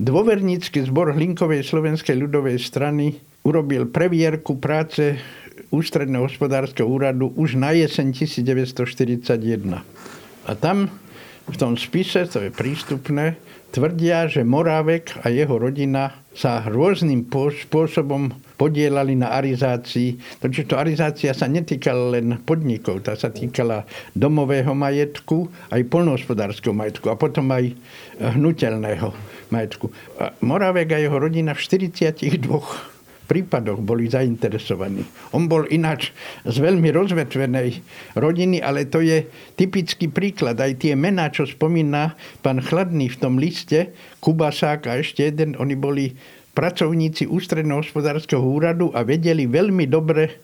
[0.00, 5.20] dôvernícky zbor Hlinkovej slovenskej ľudovej strany urobil previerku práce
[5.68, 9.84] Ústredného hospodárskeho úradu už na jeseň 1941.
[10.48, 10.88] A tam
[11.44, 13.36] v tom spise, to je prístupné,
[13.70, 20.18] tvrdia, že Morávek a jeho rodina sa rôznym spôsobom podielali na arizácii.
[20.42, 27.10] Totiž to arizácia sa netýkala len podnikov, tá sa týkala domového majetku, aj polnohospodárskeho majetku
[27.10, 27.74] a potom aj
[28.18, 29.14] hnutelného
[29.50, 29.90] majetku.
[30.18, 32.97] A Moravek a jeho rodina v 42
[33.28, 35.04] prípadoch boli zainteresovaní.
[35.36, 36.16] On bol ináč
[36.48, 37.84] z veľmi rozvetvenej
[38.16, 40.56] rodiny, ale to je typický príklad.
[40.56, 43.92] Aj tie mená, čo spomína pán Chladný v tom liste,
[44.24, 46.16] Kubasák a ešte jeden, oni boli
[46.56, 50.42] pracovníci Ústredného hospodárskeho úradu a vedeli veľmi dobre,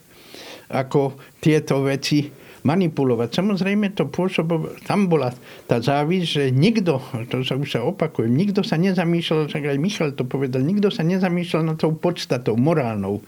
[0.71, 3.29] ako tieto veci manipulovať.
[3.29, 5.29] Samozrejme to pôsobilo, tam bola
[5.69, 6.97] tá závisť, že nikto,
[7.29, 11.05] to sa už sa opakuje, nikto sa nezamýšľal, však aj Michal to povedal, nikto sa
[11.05, 13.21] nezamýšľal na tou podstatou, morálnou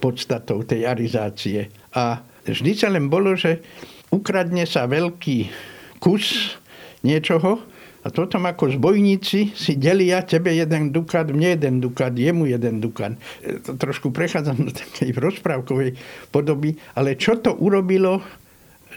[0.00, 1.68] podstatou tej arizácie.
[1.92, 3.60] A vždy sa len bolo, že
[4.08, 5.52] ukradne sa veľký
[6.00, 6.56] kus
[7.04, 7.60] niečoho,
[8.06, 13.18] a potom ako zbojníci si delia tebe jeden dukát, mne jeden dukát, jemu jeden dukát.
[13.42, 15.98] E, to trošku prechádzam do takej rozprávkovej
[16.30, 18.22] podoby, ale čo to urobilo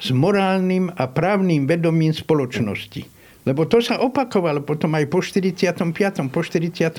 [0.01, 3.05] s morálnym a právnym vedomím spoločnosti?
[3.45, 6.33] Lebo to sa opakovalo potom aj po 45.
[6.33, 6.97] po 48.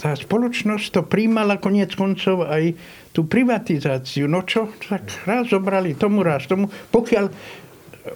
[0.00, 2.74] Tá spoločnosť to príjmala konec koncov aj
[3.14, 4.26] tú privatizáciu.
[4.26, 6.70] No čo, tak raz zobrali tomu, raz tomu.
[6.70, 7.26] Pokiaľ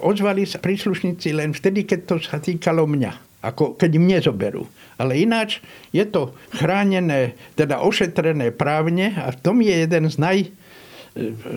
[0.03, 4.65] ozvali sa príslušníci len vtedy, keď to sa týkalo mňa ako keď mne zoberú.
[4.97, 5.61] Ale ináč
[5.93, 10.39] je to chránené, teda ošetrené právne a v tom je jeden z naj,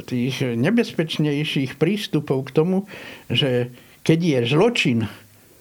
[0.05, 2.77] tých nebezpečnejších prístupov k tomu,
[3.27, 3.73] že
[4.05, 4.99] keď je zločin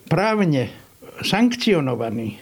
[0.06, 0.68] právne
[1.24, 2.38] sankcionovaný,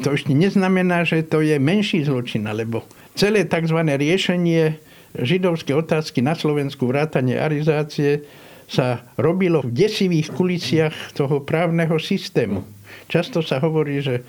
[0.00, 2.86] to ešte neznamená, že to je menší zločin, alebo
[3.18, 3.78] celé tzv.
[3.84, 4.80] riešenie
[5.18, 8.24] židovskej otázky na Slovensku, vrátanie arizácie,
[8.68, 12.62] sa robilo v desivých kuliciach toho právneho systému.
[13.08, 14.20] Často sa hovorí, že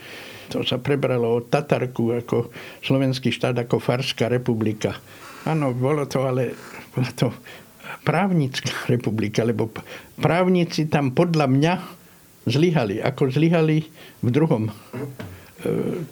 [0.48, 2.50] to sa prebralo od Tatarku ako
[2.82, 4.96] slovenský štát, ako Farská republika.
[5.48, 6.52] Áno, bolo to, ale
[6.92, 7.32] bola to
[8.04, 9.72] právnická republika, lebo
[10.20, 11.74] právnici tam podľa mňa
[12.50, 13.78] zlyhali, ako zlyhali
[14.20, 14.74] v druhom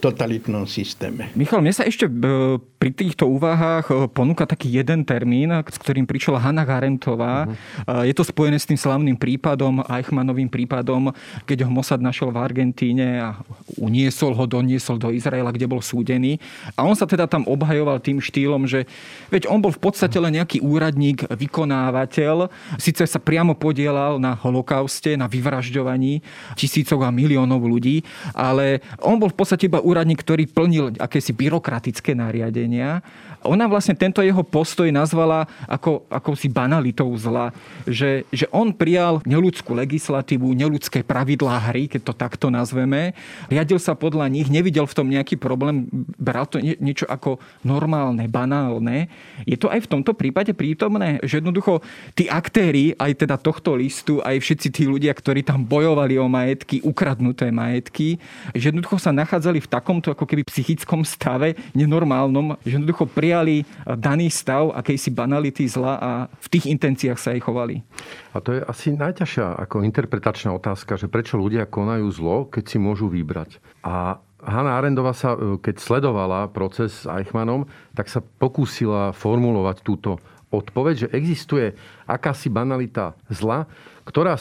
[0.04, 1.32] totalitnom systéme.
[1.32, 2.12] Michal, mne sa ešte e,
[2.60, 7.48] pri týchto úvahách e, ponúka taký jeden termín, s ktorým prišla Hanna Garentová.
[7.48, 8.04] Uh-huh.
[8.04, 11.16] Je to spojené s tým slavným prípadom, Eichmannovým prípadom,
[11.48, 13.40] keď ho Mossad našiel v Argentíne a
[13.80, 16.44] uniesol ho, doniesol do Izraela, kde bol súdený.
[16.76, 18.84] A on sa teda tam obhajoval tým štýlom, že
[19.32, 25.16] veď on bol v podstate len nejaký úradník, vykonávateľ, síce sa priamo podielal na holokauste,
[25.16, 26.20] na vyvražďovaní
[26.60, 28.04] tisícov a miliónov ľudí,
[28.36, 33.06] ale on bol podstate iba úradník, ktorý plnil akési byrokratické nariadenia.
[33.48, 37.56] Ona vlastne tento jeho postoj nazvala ako, ako si banalitou zla,
[37.88, 43.16] že, že on prijal neludskú legislatívu, neludské pravidlá hry, keď to takto nazveme,
[43.48, 45.88] riadil sa podľa nich, nevidel v tom nejaký problém,
[46.20, 49.08] bral to nie, niečo ako normálne, banálne.
[49.48, 51.80] Je to aj v tomto prípade prítomné, že jednoducho
[52.14, 56.84] tí aktéry, aj teda tohto listu, aj všetci tí ľudia, ktorí tam bojovali o majetky,
[56.84, 58.20] ukradnuté majetky,
[58.52, 63.08] že jednoducho sa nachádzali v takomto ako keby psychickom stave, nenormálnom, že jednoducho
[63.38, 63.70] prijali
[64.02, 67.86] daný stav akejsi banality zla a v tých intenciách sa aj chovali.
[68.34, 72.78] A to je asi najťažšia ako interpretačná otázka, že prečo ľudia konajú zlo, keď si
[72.82, 73.62] môžu vybrať.
[73.86, 80.18] A Hanna Arendova sa, e, keď sledovala proces s Eichmannom, tak sa pokúsila formulovať túto
[80.50, 81.76] odpoveď, že existuje
[82.08, 83.68] akási banalita zla,
[84.08, 84.40] ktorá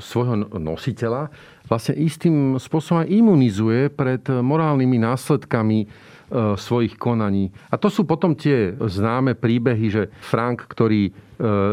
[0.00, 1.28] svojho nositeľa
[1.68, 5.84] vlastne istým spôsobom imunizuje pred morálnymi následkami
[6.60, 7.48] svojich konaní.
[7.72, 11.12] A to sú potom tie známe príbehy, že Frank, ktorý e,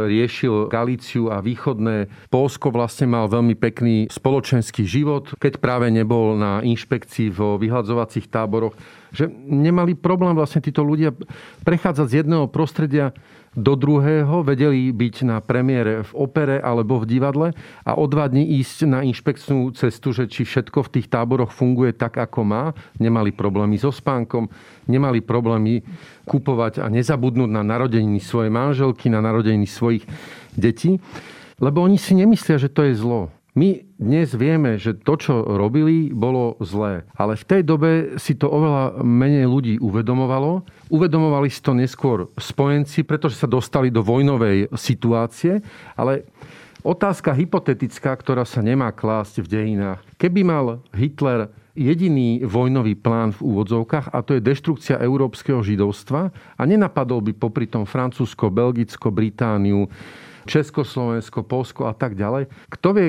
[0.07, 6.63] riešil Galíciu a východné Polsko vlastne mal veľmi pekný spoločenský život, keď práve nebol na
[6.63, 8.75] inšpekcii vo vyhľadzovacích táboroch,
[9.15, 11.15] že nemali problém vlastne títo ľudia
[11.63, 13.15] prechádzať z jedného prostredia
[13.55, 17.47] do druhého, vedeli byť na premiére v opere alebo v divadle
[17.87, 21.95] a o dva dní ísť na inšpekčnú cestu, že či všetko v tých táboroch funguje
[21.95, 22.75] tak, ako má.
[22.99, 24.51] Nemali problémy so spánkom,
[24.91, 25.87] nemali problémy
[26.27, 30.03] kupovať a nezabudnúť na narodeniny svojej manželky, na narodeniny svojich
[30.59, 30.99] detí.
[31.55, 33.31] Lebo oni si nemyslia, že to je zlo.
[33.55, 37.07] My dnes vieme, že to, čo robili, bolo zlé.
[37.15, 40.67] Ale v tej dobe si to oveľa menej ľudí uvedomovalo.
[40.91, 45.63] Uvedomovali si to neskôr spojenci, pretože sa dostali do vojnovej situácie.
[45.95, 46.27] Ale
[46.83, 50.03] otázka hypotetická, ktorá sa nemá klásť v dejinách.
[50.19, 51.47] Keby mal Hitler
[51.79, 57.71] jediný vojnový plán v úvodzovkách a to je deštrukcia európskeho židovstva a nenapadol by popri
[57.71, 59.87] tom Francúzsko, Belgicko, Britániu,
[60.45, 62.47] Československo, Polsko a tak ďalej.
[62.69, 63.07] Kto vie,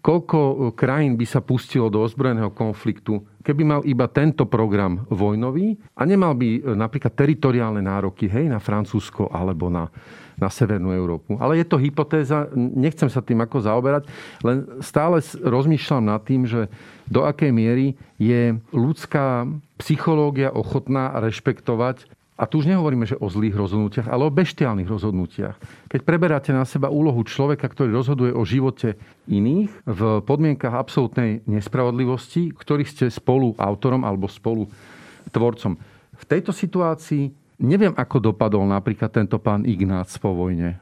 [0.00, 6.02] koľko krajín by sa pustilo do ozbrojeného konfliktu, keby mal iba tento program vojnový a
[6.02, 9.86] nemal by e, napríklad teritoriálne nároky hej, na Francúzsko alebo na,
[10.34, 11.38] na Severnú Európu.
[11.38, 14.10] Ale je to hypotéza, nechcem sa tým ako zaoberať,
[14.42, 16.66] len stále rozmýšľam nad tým, že
[17.06, 19.46] do akej miery je ľudská
[19.78, 25.56] psychológia ochotná rešpektovať a tu už nehovoríme, že o zlých rozhodnutiach, ale o beštiálnych rozhodnutiach.
[25.88, 32.52] Keď preberáte na seba úlohu človeka, ktorý rozhoduje o živote iných v podmienkach absolútnej nespravodlivosti,
[32.52, 34.68] ktorých ste spolu autorom alebo spolu
[35.32, 35.80] tvorcom.
[36.16, 40.76] V tejto situácii neviem, ako dopadol napríklad tento pán Ignác po vojne.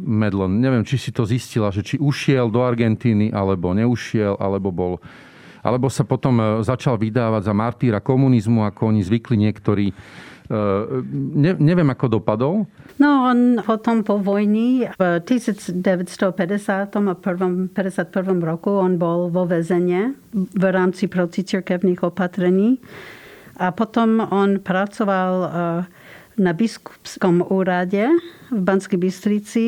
[0.00, 0.62] Medlon.
[0.62, 4.94] Neviem, či si to zistila, že či ušiel do Argentíny, alebo neušiel, alebo bol
[5.60, 9.92] alebo sa potom e, začal vydávať za martýra komunizmu, ako oni zvykli niektorí
[10.50, 12.66] ne, neviem, ako dopadol.
[12.98, 15.78] No, on potom po vojni v 1950
[16.90, 17.70] a 51.
[18.42, 22.82] roku on bol vo väzene v rámci proticirkevných opatrení.
[23.62, 25.50] A potom on pracoval eh,
[26.40, 28.10] na biskupskom úrade
[28.50, 29.66] v Banskej Bystrici.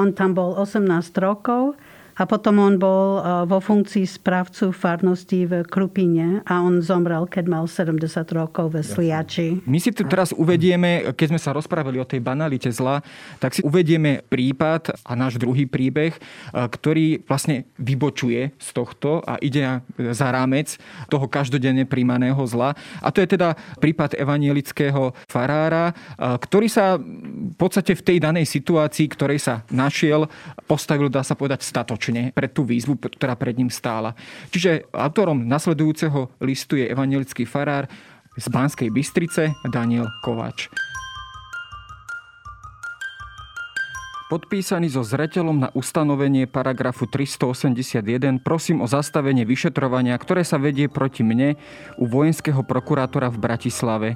[0.00, 0.82] On tam bol 18
[1.22, 1.78] rokov
[2.16, 7.44] a potom on bol e, vo funkcii správcu farnosti v Krupine a on zomrel, keď
[7.44, 8.00] mal 70
[8.32, 9.60] rokov ve Sliači.
[9.68, 13.04] My si tu teraz uvedieme, keď sme sa rozprávali o tej banalite zla,
[13.36, 16.20] tak si uvedieme prípad a náš druhý príbeh, e,
[16.56, 19.84] ktorý vlastne vybočuje z tohto a ide
[20.16, 20.80] za rámec
[21.12, 22.72] toho každodenne príjmaného zla.
[23.04, 28.48] A to je teda prípad evanielického farára, e, ktorý sa v podstate v tej danej
[28.48, 30.32] situácii, ktorej sa našiel,
[30.64, 34.14] postavil, dá sa povedať, statočne reakčne pre tú výzvu, ktorá pred ním stála.
[34.54, 37.90] Čiže autorom nasledujúceho listu je evangelický farár
[38.36, 40.70] z Banskej Bystrice Daniel Kovač.
[44.26, 51.22] Podpísaný so zreteľom na ustanovenie paragrafu 381 prosím o zastavenie vyšetrovania, ktoré sa vedie proti
[51.22, 51.54] mne
[51.94, 54.08] u vojenského prokurátora v Bratislave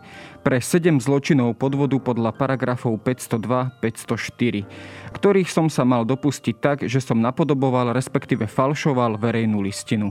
[0.43, 4.67] pre 7 zločinov podvodu podľa paragrafov 502-504,
[5.15, 10.11] ktorých som sa mal dopustiť tak, že som napodoboval, respektíve falšoval verejnú listinu.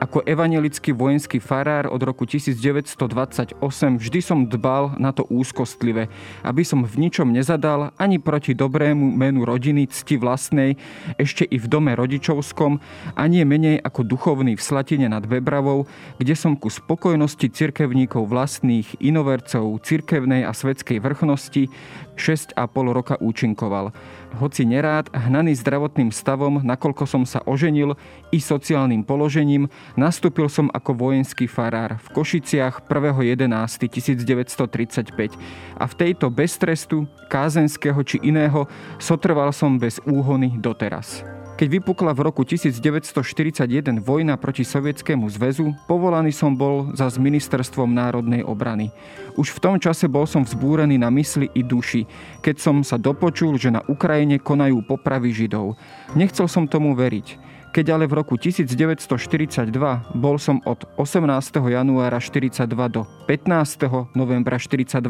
[0.00, 3.60] Ako evangelický vojenský farár od roku 1928
[4.00, 6.08] vždy som dbal na to úzkostlive,
[6.40, 10.80] aby som v ničom nezadal ani proti dobrému menu rodiny cti vlastnej,
[11.20, 12.80] ešte i v dome rodičovskom,
[13.18, 15.84] ani menej ako duchovný v Slatine nad Bebravou,
[16.16, 21.68] kde som ku spokojnosti cirkevníkov vlastných, inovercov, cirkevnej a svetskej vrchnosti
[22.16, 22.56] 6,5
[22.92, 23.92] roka účinkoval
[24.36, 27.96] hoci nerád, hnaný zdravotným stavom, nakoľko som sa oženil
[28.32, 35.36] i sociálnym položením, nastúpil som ako vojenský farár v Košiciach 1.11.1935
[35.76, 41.41] a v tejto bez trestu, kázenského či iného, sotrval som bez úhony doteraz.
[41.52, 47.92] Keď vypukla v roku 1941 vojna proti Sovietskému zväzu, povolaný som bol za s ministerstvom
[47.92, 48.88] národnej obrany.
[49.36, 52.08] Už v tom čase bol som vzbúrený na mysli i duši,
[52.40, 55.76] keď som sa dopočul, že na Ukrajine konajú popravy Židov.
[56.16, 57.51] Nechcel som tomu veriť.
[57.72, 59.72] Keď ale v roku 1942
[60.12, 61.24] bol som od 18.
[61.72, 64.12] januára 42 do 15.
[64.12, 65.00] novembra 42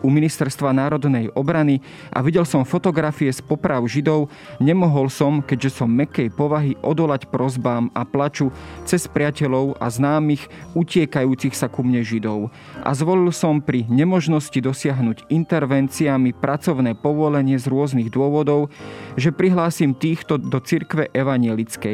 [0.00, 4.32] u Ministerstva národnej obrany a videl som fotografie z poprav Židov,
[4.64, 8.48] nemohol som, keďže som mekej povahy, odolať prozbám a plaču
[8.88, 12.48] cez priateľov a známych utiekajúcich sa ku mne Židov.
[12.80, 18.72] A zvolil som pri nemožnosti dosiahnuť intervenciami pracovné povolenie z rôznych dôvodov,
[19.20, 21.89] že prihlásim týchto do cirkve evanielickej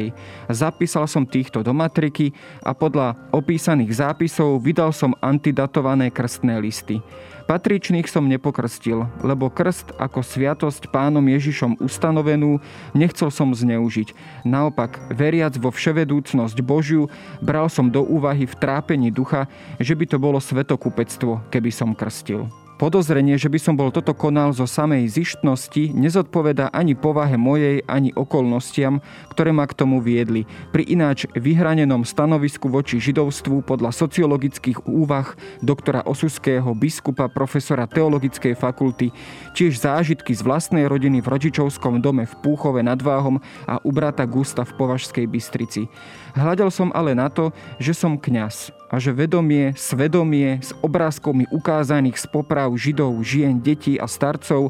[0.51, 2.31] Zapísal som týchto do matriky
[2.61, 7.01] a podľa opísaných zápisov vydal som antidatované krstné listy.
[7.47, 12.59] Patričných som nepokrstil, lebo krst ako sviatosť pánom Ježišom ustanovenú
[12.91, 14.11] nechcel som zneužiť.
[14.43, 17.07] Naopak, veriac vo vševedúcnosť Božiu,
[17.39, 19.47] bral som do úvahy v trápení ducha,
[19.79, 22.51] že by to bolo svetokupectvo, keby som krstil.
[22.77, 28.13] Podozrenie, že by som bol toto konal zo samej zištnosti, nezodpoveda ani povahe mojej, ani
[28.13, 29.01] okolnostiam,
[29.33, 30.45] ktoré ma k tomu viedli.
[30.69, 35.33] Pri ináč vyhranenom stanovisku voči židovstvu podľa sociologických úvah
[35.65, 39.09] doktora Osuského, biskupa, profesora teologickej fakulty,
[39.57, 44.29] tiež zážitky z vlastnej rodiny v rodičovskom dome v Púchove nad Váhom a u brata
[44.29, 45.89] Gusta v Považskej Bystrici.
[46.37, 47.49] Hľadal som ale na to,
[47.81, 53.97] že som kňaz a že vedomie, svedomie s obrázkami ukázaných z poprav židov, žien, detí
[53.97, 54.69] a starcov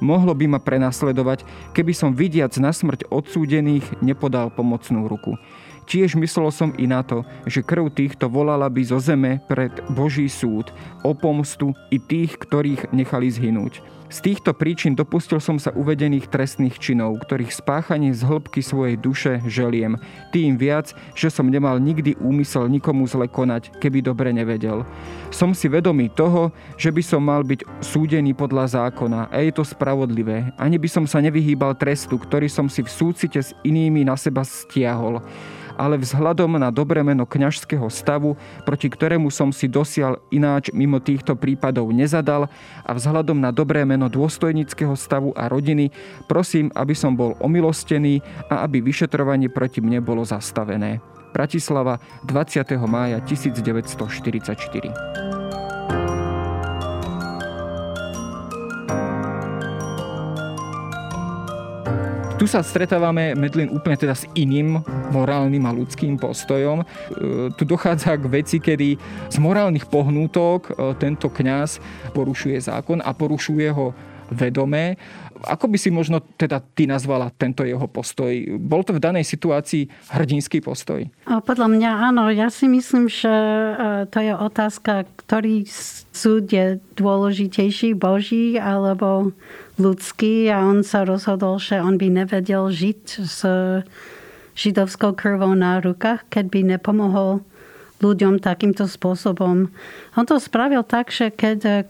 [0.00, 1.44] mohlo by ma prenasledovať,
[1.76, 5.36] keby som vidiac na smrť odsúdených nepodal pomocnú ruku.
[5.84, 10.32] Tiež myslel som i na to, že krv týchto volala by zo zeme pred Boží
[10.32, 10.72] súd,
[11.04, 13.84] o pomstu i tých, ktorých nechali zhynúť.
[14.12, 19.40] Z týchto príčin dopustil som sa uvedených trestných činov, ktorých spáchanie z hĺbky svojej duše
[19.48, 19.96] želiem.
[20.36, 24.84] Tým viac, že som nemal nikdy úmysel nikomu zle konať, keby dobre nevedel.
[25.32, 29.64] Som si vedomý toho, že by som mal byť súdený podľa zákona a je to
[29.64, 30.52] spravodlivé.
[30.60, 34.44] Ani by som sa nevyhýbal trestu, ktorý som si v súcite s inými na seba
[34.44, 35.24] stiahol
[35.76, 41.36] ale vzhľadom na dobré meno kňažského stavu, proti ktorému som si dosial ináč mimo týchto
[41.36, 42.48] prípadov nezadal
[42.86, 45.90] a vzhľadom na dobré meno dôstojnického stavu a rodiny,
[46.30, 51.00] prosím, aby som bol omilostený a aby vyšetrovanie proti mne bolo zastavené.
[51.32, 51.96] Bratislava
[52.28, 52.76] 20.
[52.84, 55.41] mája 1944
[62.42, 64.82] Tu sa stretávame Medlin úplne teda s iným
[65.14, 66.82] morálnym a ľudským postojom.
[66.82, 66.86] E,
[67.54, 68.98] tu dochádza k veci, kedy
[69.30, 71.78] z morálnych pohnútok e, tento kňaz
[72.10, 73.94] porušuje zákon a porušuje ho
[74.34, 74.98] vedomé.
[75.46, 78.34] Ako by si možno teda ty nazvala tento jeho postoj?
[78.58, 81.06] Bol to v danej situácii hrdinský postoj?
[81.30, 82.26] Podľa mňa áno.
[82.34, 83.74] Ja si myslím, že e,
[84.10, 85.62] to je otázka, ktorý
[86.10, 89.30] súd je dôležitejší, Boží alebo
[89.82, 93.42] ľudský a on sa rozhodol, že on by nevedel žiť s
[94.54, 97.42] židovskou krvou na rukách, keď by nepomohol
[97.98, 99.70] ľuďom takýmto spôsobom.
[100.18, 101.86] On to spravil tak, že keď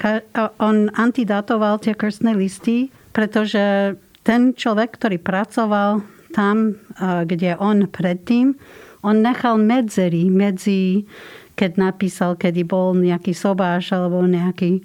[0.61, 6.05] on antidatoval tie krstné listy, pretože ten človek, ktorý pracoval
[6.37, 8.57] tam, kde on predtým,
[9.03, 11.09] on nechal medzery medzi
[11.53, 14.83] keď napísal, kedy bol nejaký sobáš alebo nejaký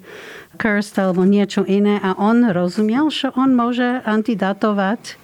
[0.60, 5.16] curse alebo niečo iné a on rozumiel, že on môže antidatovať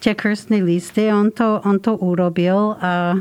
[0.00, 1.10] tie krstné listy.
[1.10, 3.20] On to, on to urobil a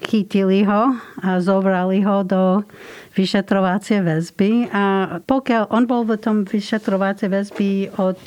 [0.00, 2.64] chytili ho a zobrali ho do
[3.14, 4.72] vyšetrovacie väzby.
[4.72, 4.84] A
[5.28, 8.20] pokiaľ on bol v tom vyšetrovacie väzby od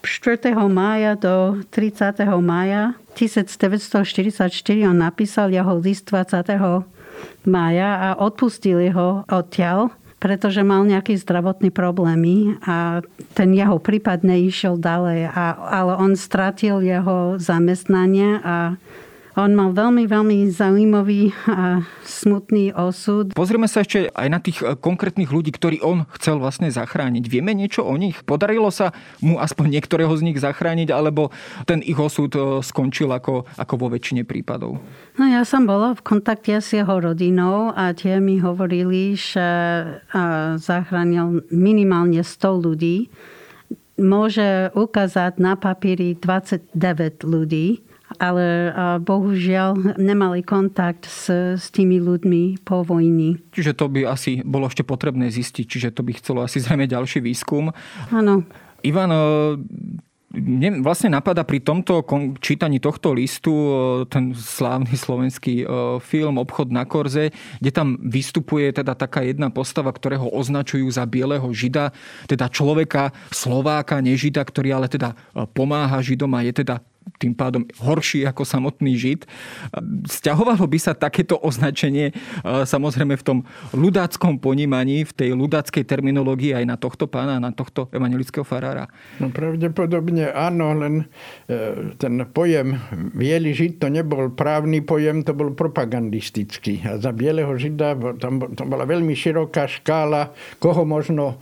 [0.00, 0.56] 4.
[0.70, 2.24] mája do 30.
[2.40, 4.48] mája 1944
[4.88, 6.99] on napísal jeho list 20.
[7.44, 13.00] mája a odpustili ho odtiaľ, pretože mal nejaké zdravotné problémy a
[13.32, 18.76] ten jeho prípad neišiel ďalej, ale on stratil jeho zamestnanie a
[19.38, 23.30] on mal veľmi, veľmi zaujímavý a smutný osud.
[23.34, 27.24] Pozrieme sa ešte aj na tých e, konkrétnych ľudí, ktorí on chcel vlastne zachrániť.
[27.30, 28.26] Vieme niečo o nich?
[28.26, 28.90] Podarilo sa
[29.22, 31.30] mu aspoň niektorého z nich zachrániť, alebo
[31.62, 34.82] ten ich osud e, skončil ako, ako vo väčšine prípadov?
[35.14, 39.46] No ja som bola v kontakte s jeho rodinou a tie mi hovorili, že
[40.58, 43.12] zachránil minimálne 100 ľudí.
[44.00, 46.72] Môže ukázať na papíri 29
[47.28, 53.38] ľudí ale bohužiaľ nemali kontakt s, s tými ľuďmi po vojni.
[53.54, 57.22] Čiže to by asi bolo ešte potrebné zistiť, čiže to by chcelo asi zrejme ďalší
[57.22, 57.70] výskum.
[58.10, 58.42] Áno.
[58.80, 59.20] Ivan, e,
[60.30, 62.06] mne vlastne napadá pri tomto
[62.38, 63.70] čítaní tohto listu e,
[64.08, 65.66] ten slávny slovenský e,
[66.00, 71.46] film Obchod na Korze, kde tam vystupuje teda taká jedna postava, ktorého označujú za bieleho
[71.52, 71.92] žida,
[72.30, 75.12] teda človeka, Slováka, nežida, ktorý ale teda
[75.52, 76.80] pomáha židom a je teda
[77.20, 79.28] tým pádom horší ako samotný Žid.
[80.08, 83.38] Sťahovalo by sa takéto označenie samozrejme v tom
[83.76, 88.88] ľudáckom ponímaní, v tej ľudáckej terminológii aj na tohto pána, na tohto evangelického farára?
[89.20, 91.04] No pravdepodobne áno, len
[91.44, 92.80] e, ten pojem
[93.12, 96.80] biely Žid to nebol právny pojem, to bol propagandistický.
[96.88, 101.36] A za bieleho Žida tam to bola veľmi široká škála, koho možno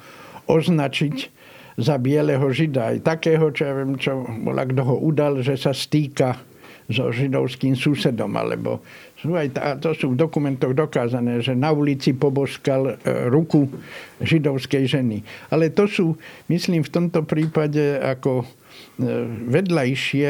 [0.51, 1.38] označiť
[1.79, 2.91] za bieleho žida.
[2.91, 6.35] Aj takého, čo ja viem, čo bola, kto ho udal, že sa stýka
[6.89, 8.81] so židovským susedom, alebo
[9.21, 13.69] sú aj tá, to sú v dokumentoch dokázané, že na ulici poboskal e, ruku
[14.25, 15.21] židovskej ženy.
[15.53, 16.17] Ale to sú,
[16.49, 18.47] myslím, v tomto prípade ako e,
[19.53, 20.29] vedľajšie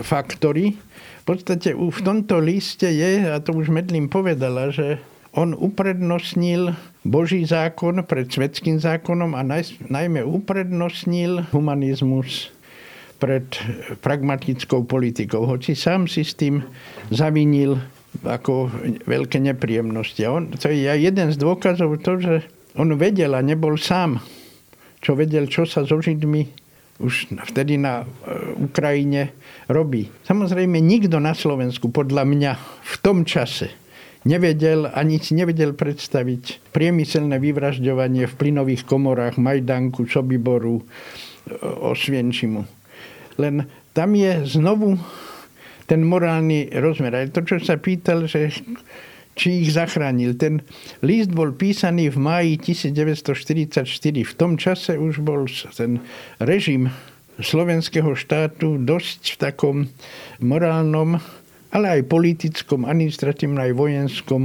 [0.00, 0.80] faktory.
[1.22, 4.96] V podstate v tomto liste je, a to už Medlin povedala, že
[5.36, 6.72] on uprednostnil
[7.04, 9.44] Boží zákon pred svetským zákonom a
[9.86, 12.50] najmä uprednostnil humanizmus
[13.20, 13.44] pred
[14.00, 15.44] pragmatickou politikou.
[15.44, 16.64] Hoci sám si s tým
[17.12, 17.80] zavinil
[18.24, 18.72] ako
[19.04, 20.24] veľké nepríjemnosti.
[20.24, 22.34] On, to je jeden z dôkazov to, že
[22.76, 24.20] on vedel a nebol sám,
[25.04, 26.66] čo vedel, čo sa so Židmi
[26.96, 28.04] už vtedy na e,
[28.56, 29.36] Ukrajine
[29.68, 30.08] robí.
[30.24, 33.68] Samozrejme, nikto na Slovensku, podľa mňa, v tom čase
[34.26, 40.82] nevedel ani si nevedel predstaviť priemyselné vyvražďovanie v plynových komorách Majdanku, Sobiboru,
[41.62, 42.66] Osvienčimu.
[43.38, 44.98] Len tam je znovu
[45.86, 47.14] ten morálny rozmer.
[47.14, 48.50] Aj to, čo sa pýtal, že
[49.36, 50.34] či ich zachránil.
[50.34, 50.64] Ten
[51.04, 53.86] list bol písaný v máji 1944.
[54.26, 55.46] V tom čase už bol
[55.76, 56.02] ten
[56.40, 56.90] režim
[57.36, 59.76] slovenského štátu dosť v takom
[60.40, 61.20] morálnom
[61.74, 64.42] ale aj politickom, administratívnom, aj vojenskom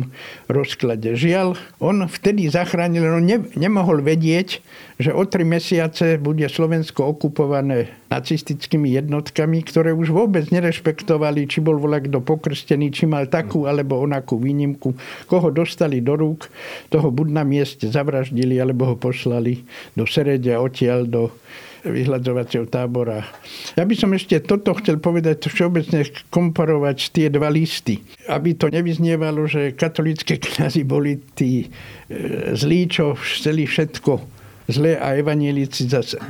[0.50, 1.14] rozklade.
[1.14, 4.62] Žiaľ, on vtedy zachránil, on ne, nemohol vedieť,
[5.02, 11.82] že o tri mesiace bude Slovensko okupované nacistickými jednotkami, ktoré už vôbec nerešpektovali, či bol
[11.82, 14.94] volak kto pokrstený, či mal takú alebo onakú výnimku.
[15.26, 16.52] Koho dostali do rúk,
[16.94, 19.64] toho buď na mieste zavraždili, alebo ho poslali
[19.98, 21.24] do Seredia, odtiaľ do
[21.82, 23.26] vyhľadzovacieho tábora.
[23.74, 28.02] Ja by som ešte toto chcel povedať, všeobecne komparovať tie dva listy.
[28.30, 35.18] Aby to nevyznievalo, že katolické kniazy boli tí e, zlí, čo chceli všetko zlé a
[35.18, 36.22] evanielici zase.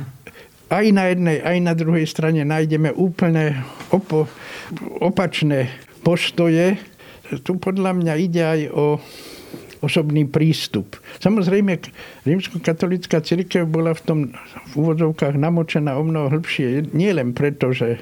[0.72, 3.60] Aj na jednej, aj na druhej strane nájdeme úplne
[3.92, 4.24] opo,
[5.04, 5.68] opačné
[6.00, 6.80] postoje.
[7.44, 8.84] Tu podľa mňa ide aj o
[9.82, 10.96] osobný prístup.
[11.18, 11.82] Samozrejme,
[12.22, 14.18] rímsko-katolická církev bola v tom
[14.70, 16.94] v úvodzovkách namočená o mnoho hĺbšie.
[16.94, 17.98] Nie len preto, že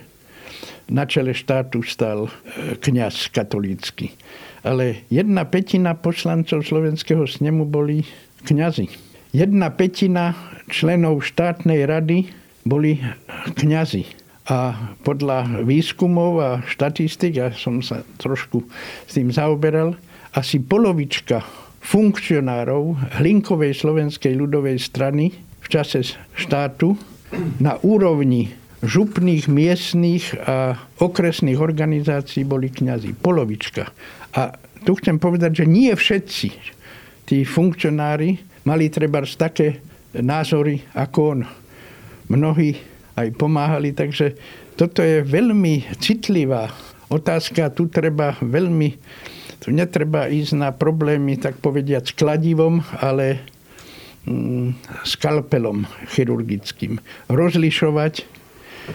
[0.90, 2.30] na čele štátu stal e,
[2.76, 4.12] kňaz katolícky.
[4.60, 8.04] Ale jedna petina poslancov slovenského snemu boli
[8.44, 8.92] kňazi.
[9.32, 10.36] Jedna petina
[10.68, 12.28] členov štátnej rady
[12.66, 13.00] boli
[13.56, 14.04] kňazi.
[14.50, 18.66] A podľa výskumov a štatistik, ja som sa trošku
[19.06, 19.94] s tým zaoberal,
[20.34, 21.46] asi polovička
[21.80, 26.96] funkcionárov Hlinkovej slovenskej ľudovej strany v čase štátu
[27.60, 33.12] na úrovni župných, miestných a okresných organizácií boli kňazi.
[33.16, 33.92] Polovička.
[34.36, 36.48] A tu chcem povedať, že nie všetci
[37.28, 39.84] tí funkcionári mali treba také
[40.16, 41.40] názory ako on.
[42.32, 42.78] Mnohí
[43.14, 44.32] aj pomáhali, takže
[44.80, 46.72] toto je veľmi citlivá
[47.12, 47.74] otázka.
[47.74, 48.96] Tu treba veľmi,
[49.60, 53.44] tu netreba ísť na problémy, tak povediať, s kladivom, ale
[54.24, 56.96] mm, skalpelom chirurgickým.
[57.28, 58.14] Rozlišovať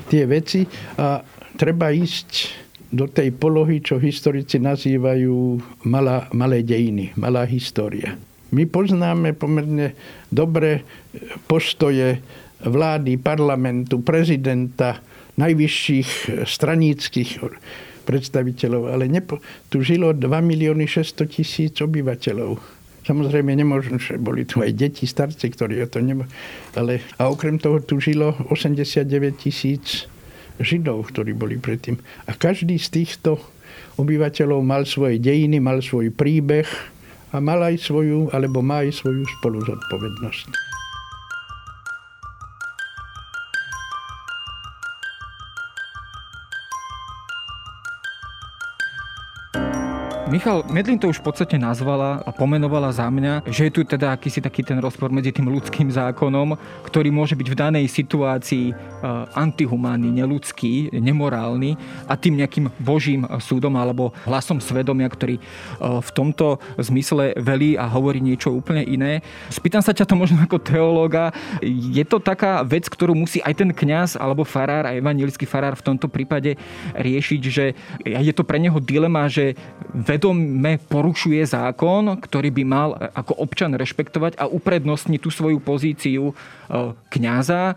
[0.10, 0.66] tie veci
[0.98, 1.22] a
[1.56, 8.18] treba ísť do tej polohy, čo historici nazývajú malá, malé dejiny, malá história.
[8.56, 9.98] My poznáme pomerne
[10.32, 10.86] dobre
[11.50, 12.22] postoje
[12.64, 15.02] vlády, parlamentu, prezidenta,
[15.36, 17.32] najvyšších straníckých
[18.06, 19.42] predstaviteľov, ale nepo,
[19.74, 22.62] tu žilo 2 milióny 600 tisíc obyvateľov.
[23.06, 26.26] Samozrejme, nemôžem, že boli tu aj deti, starci, ktorí o to nebo...
[26.74, 29.06] Ale, a okrem toho tu žilo 89
[29.38, 30.10] tisíc
[30.56, 32.00] Židov, ktorí boli predtým.
[32.26, 33.38] A každý z týchto
[34.00, 36.66] obyvateľov mal svoje dejiny, mal svoj príbeh
[37.36, 40.65] a mal aj svoju, alebo má aj svoju spoluzodpovednosť.
[50.26, 54.10] Michal, Medlin to už v podstate nazvala a pomenovala za mňa, že je tu teda
[54.10, 58.76] akýsi taký ten rozpor medzi tým ľudským zákonom, ktorý môže byť v danej situácii e,
[59.38, 61.78] antihumánny, neludský, nemorálny
[62.10, 65.42] a tým nejakým božím súdom alebo hlasom svedomia, ktorý e,
[65.78, 69.22] v tomto zmysle velí a hovorí niečo úplne iné.
[69.54, 71.38] Spýtam sa ťa to možno ako teológa.
[71.62, 75.86] Je to taká vec, ktorú musí aj ten kňaz alebo farár a evangelický farár v
[75.86, 76.58] tomto prípade
[76.98, 79.54] riešiť, že je to pre neho dilema, že
[80.16, 86.34] vedome porušuje zákon, ktorý by mal ako občan rešpektovať a uprednostniť tú svoju pozíciu e,
[87.12, 87.76] kňaza, e,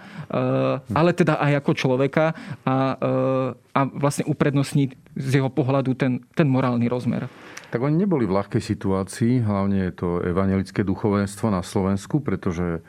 [0.95, 6.47] ale teda aj ako človeka a, e, a vlastne uprednostniť z jeho pohľadu ten, ten
[6.47, 7.27] morálny rozmer.
[7.75, 12.81] Tak oni neboli v ľahkej situácii, hlavne je to evangelické duchovenstvo na Slovensku, pretože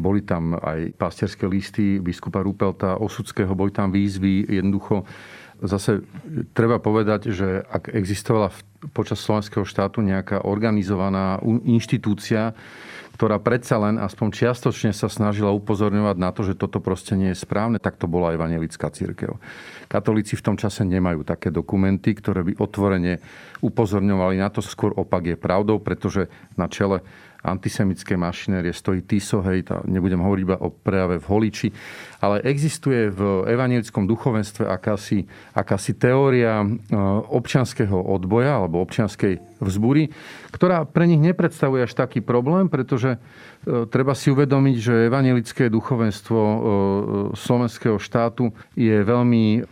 [0.00, 5.04] boli tam aj pastierské listy biskupa Rupelta, Osudského, boli tam výzvy, jednoducho
[5.60, 6.00] zase
[6.56, 8.48] treba povedať, že ak existovala
[8.96, 11.36] počas slovenského štátu nejaká organizovaná
[11.68, 12.56] inštitúcia,
[13.20, 17.42] ktorá predsa len aspoň čiastočne sa snažila upozorňovať na to, že toto proste nie je
[17.44, 19.36] správne, tak to bola evangelická církev.
[19.92, 23.20] Katolíci v tom čase nemajú také dokumenty, ktoré by otvorene
[23.60, 24.64] upozorňovali na to.
[24.64, 27.04] Skôr opak je pravdou, pretože na čele
[27.40, 31.68] antisemické mašinérie stojí Tiso, hej, tá, nebudem hovoriť iba o prejave v Holiči,
[32.20, 35.24] ale existuje v evanielickom duchovenstve akási,
[35.56, 36.66] akási teória e,
[37.32, 40.12] občianského odboja alebo občianskej vzbury,
[40.52, 43.18] ktorá pre nich nepredstavuje až taký problém, pretože e,
[43.88, 46.58] treba si uvedomiť, že evanielické duchovenstvo e,
[47.32, 49.64] slovenského štátu je veľmi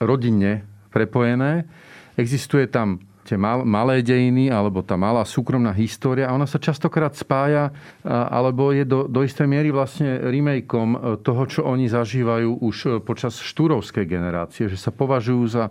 [0.00, 1.68] rodinne prepojené.
[2.16, 7.14] Existuje tam tie mal, malé dejiny alebo tá malá súkromná história a ona sa častokrát
[7.14, 7.70] spája
[8.02, 12.88] alebo je do, do istej miery vlastne remakeom e, toho, čo oni zažívajú už e,
[12.98, 15.70] počas štúrovskej generácie, že sa považujú za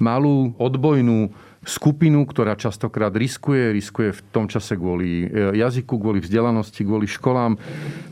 [0.00, 1.36] malú odbojnú
[1.66, 7.60] skupinu, ktorá častokrát riskuje, riskuje v tom čase kvôli e, jazyku, kvôli vzdelanosti, kvôli školám,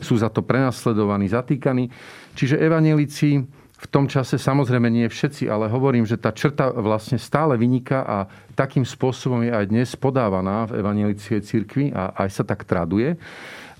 [0.05, 1.89] sú za to prenasledovaní, zatýkaní.
[2.37, 3.41] Čiže evanelici
[3.85, 8.17] v tom čase samozrejme nie všetci, ale hovorím, že tá črta vlastne stále vyniká a
[8.57, 13.21] takým spôsobom je aj dnes podávaná v evangelickej cirkvi a aj sa tak traduje,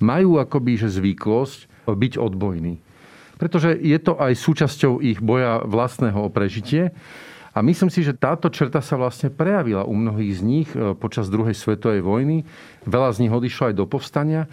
[0.05, 2.77] majú akoby že zvyklosť byť odbojní.
[3.41, 6.93] Pretože je to aj súčasťou ich boja vlastného o prežitie.
[7.55, 11.31] A myslím si, že táto črta sa vlastne prejavila u mnohých z nich e, počas
[11.31, 12.43] druhej svetovej vojny.
[12.83, 14.51] Veľa z nich odišlo aj do povstania.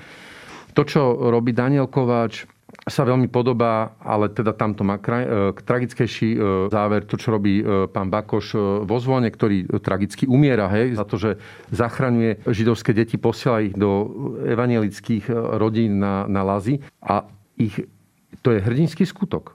[0.77, 1.01] To, čo
[1.33, 2.45] robí Daniel Kováč,
[2.89, 6.37] sa veľmi podobá, ale teda tamto má kraj, e, tragickejší e,
[6.73, 8.57] záver, to, čo robí e, pán Bakoš
[8.89, 11.37] vo zvone, ktorý tragicky umiera, hej, za to, že
[11.69, 14.09] zachraňuje židovské deti, posiela ich do
[14.49, 15.29] evangelických
[15.61, 17.85] rodín na, na lazy a ich,
[18.41, 19.53] to je hrdinský skutok.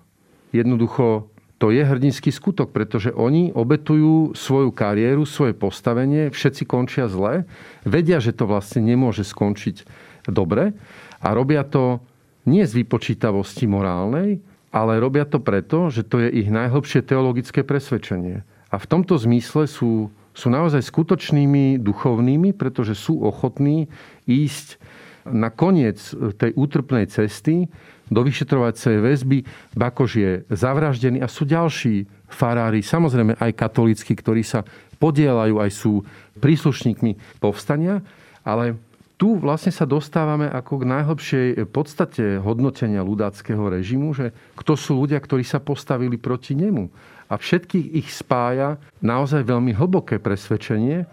[0.55, 1.27] Jednoducho
[1.59, 7.49] to je hrdinský skutok, pretože oni obetujú svoju kariéru, svoje postavenie, všetci končia zle,
[7.83, 9.83] vedia, že to vlastne nemôže skončiť
[10.31, 10.77] dobre
[11.19, 11.99] a robia to
[12.47, 14.41] nie z vypočítavosti morálnej,
[14.71, 18.47] ale robia to preto, že to je ich najhlbšie teologické presvedčenie.
[18.71, 23.91] A v tomto zmysle sú, sú naozaj skutočnými duchovnými, pretože sú ochotní
[24.29, 24.79] ísť
[25.27, 25.99] na koniec
[26.39, 27.67] tej útrpnej cesty
[28.07, 29.39] do vyšetrovacej väzby.
[29.75, 34.63] Bakož je zavraždený a sú ďalší farári, samozrejme aj katolícky, ktorí sa
[35.03, 35.93] podielajú, aj sú
[36.39, 38.03] príslušníkmi povstania,
[38.47, 38.79] ale
[39.17, 45.17] tu vlastne sa dostávame ako k najhlbšej podstate hodnotenia ľudáckého režimu, že kto sú ľudia,
[45.17, 46.93] ktorí sa postavili proti nemu.
[47.33, 51.09] A všetkých ich spája naozaj veľmi hlboké presvedčenie,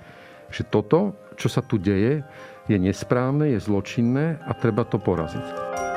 [0.51, 2.21] že toto, čo sa tu deje,
[2.67, 5.92] je nesprávne, je zločinné a treba to poraziť.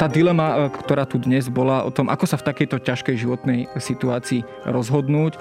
[0.00, 4.40] Tá dilema, ktorá tu dnes bola o tom, ako sa v takejto ťažkej životnej situácii
[4.64, 5.36] rozhodnúť,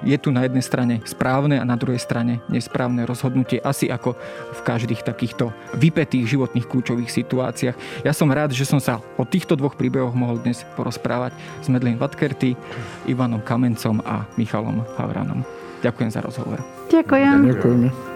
[0.00, 4.16] je tu na jednej strane správne a na druhej strane nesprávne rozhodnutie, asi ako
[4.56, 7.76] v každých takýchto vypetých životných kľúčových situáciách.
[8.00, 12.00] Ja som rád, že som sa o týchto dvoch príbehoch mohol dnes porozprávať s Medlin
[12.00, 12.56] Vatkerty,
[13.04, 15.44] Ivanom Kamencom a Michalom Havranom.
[15.84, 16.64] Ďakujem za rozhovor.
[16.88, 17.52] Ďakujem.
[17.52, 18.15] Ďakujeme.